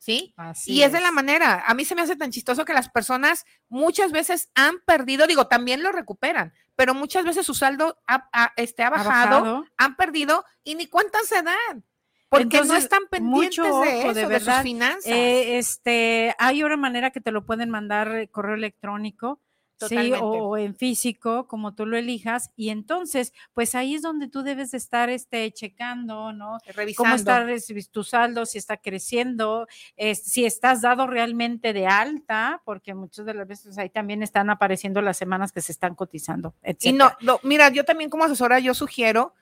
[0.04, 0.36] ¿Sí?
[0.66, 3.46] y es, de la manera, a mí se me hace tan chistoso que las personas
[3.70, 8.84] muchas veces han perdido, digo, también lo recuperan, pero muchas veces su saldo ha, este,
[8.84, 11.86] ha, bajado, han perdido y ni cuántas se dan.
[12.28, 15.06] Porque no están pendientes de eso, de, sus finanzas.
[15.06, 19.40] Eh, este, hay una manera que te lo pueden mandar correo electrónico
[19.88, 24.44] Sí, o en físico, como tú lo elijas, y entonces, pues ahí es donde tú
[24.44, 26.58] debes de estar este, checando, ¿no?
[26.68, 27.10] Revisando.
[27.10, 27.46] Cómo está
[27.92, 29.68] tu saldo, si está creciendo,
[30.14, 35.02] si estás dado realmente de alta, porque muchas de las veces ahí también están apareciendo
[35.02, 36.86] las semanas que se están cotizando, etc.
[36.86, 39.34] Y no, no, mira, yo también como asesora, yo sugiero,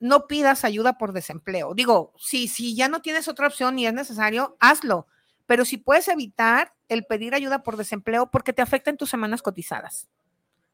[0.00, 1.74] no pidas ayuda por desempleo.
[1.74, 5.06] Digo, si, si ya no tienes otra opción y es necesario, hazlo
[5.46, 10.08] pero si puedes evitar el pedir ayuda por desempleo porque te afectan tus semanas cotizadas.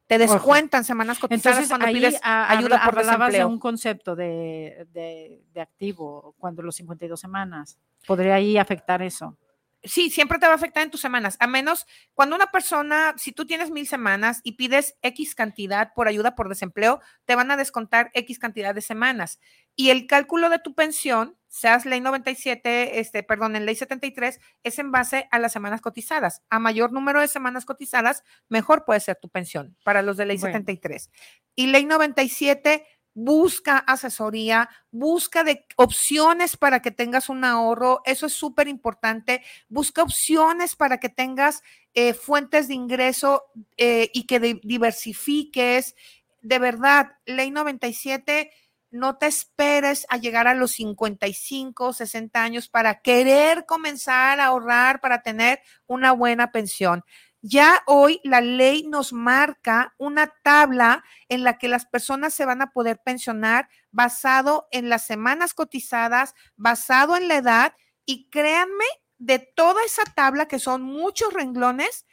[0.07, 3.31] Te descuentan semanas cotizadas Entonces, cuando pides ayuda por desempleo.
[3.31, 7.79] de un concepto de, de, de activo cuando los 52 semanas.
[8.07, 9.37] ¿Podría ahí afectar eso?
[9.83, 13.33] Sí, siempre te va a afectar en tus semanas, a menos cuando una persona, si
[13.33, 17.57] tú tienes mil semanas y pides X cantidad por ayuda por desempleo, te van a
[17.57, 19.41] descontar X cantidad de semanas.
[19.77, 24.79] Y el cálculo de tu pensión, seas ley 97, este, perdón, en ley 73, es
[24.79, 26.43] en base a las semanas cotizadas.
[26.51, 30.39] A mayor número de semanas cotizadas, mejor puede ser tu pensión para los de ley
[30.39, 31.11] 73.
[31.55, 32.87] Y ley 97
[33.19, 40.03] busca asesoría, busca de opciones para que tengas un ahorro, eso es súper importante, busca
[40.03, 41.63] opciones para que tengas
[41.95, 43.45] eh, fuentes de ingreso
[43.77, 45.97] eh, y que diversifiques.
[46.43, 48.53] De verdad, ley 97,
[48.93, 55.01] no te esperes a llegar a los 55, 60 años para querer comenzar a ahorrar,
[55.01, 57.03] para tener una buena pensión.
[57.49, 62.61] Ya hoy la ley nos marca una tabla en la que las personas se van
[62.61, 67.75] a poder pensionar basado en las semanas cotizadas, basado en la edad
[68.05, 68.85] y créanme,
[69.19, 72.07] de toda esa tabla que son muchos renglones,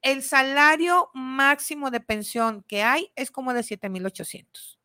[0.00, 4.80] el salario máximo de pensión que hay es como de 7,800.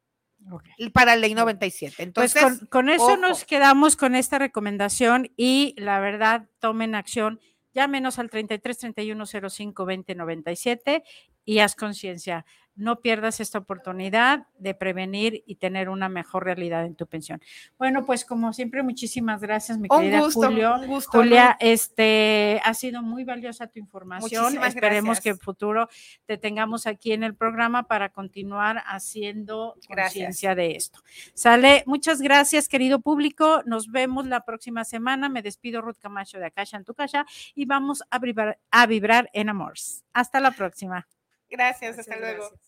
[0.51, 0.89] Okay.
[0.91, 1.95] Para ley 97.
[2.13, 7.39] Pues Entonces, con, eso nos quedamos con esta recomendación y la verdad, tomen acción
[7.77, 11.03] Llámenos al 33 31 05 20 97
[11.45, 12.43] y haz conciencia
[12.77, 17.41] no pierdas esta oportunidad de prevenir y tener una mejor realidad en tu pensión.
[17.77, 20.77] Bueno, pues como siempre, muchísimas gracias, mi querida Julio.
[21.07, 24.63] Julia, este ha sido muy valiosa tu información.
[24.63, 25.89] Esperemos que en futuro
[26.25, 30.99] te tengamos aquí en el programa para continuar haciendo conciencia de esto.
[31.33, 33.63] Sale, muchas gracias, querido público.
[33.65, 35.29] Nos vemos la próxima semana.
[35.29, 37.25] Me despido, Ruth Camacho de Acasha en tu casa
[37.55, 40.03] y vamos a vibrar, a vibrar en Amors.
[40.13, 41.07] Hasta la próxima.
[41.49, 42.49] Gracias, hasta luego.
[42.49, 42.66] Gracias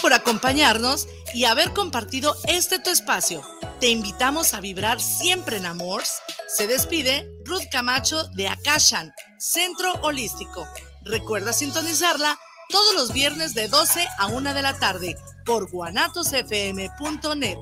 [0.00, 3.42] por acompañarnos y haber compartido este tu espacio.
[3.80, 6.04] Te invitamos a vibrar siempre en amor.
[6.46, 10.64] Se despide Ruth Camacho de Akashan, Centro Holístico.
[11.02, 12.38] Recuerda sintonizarla
[12.68, 17.58] todos los viernes de 12 a 1 de la tarde por guanatosfm.net.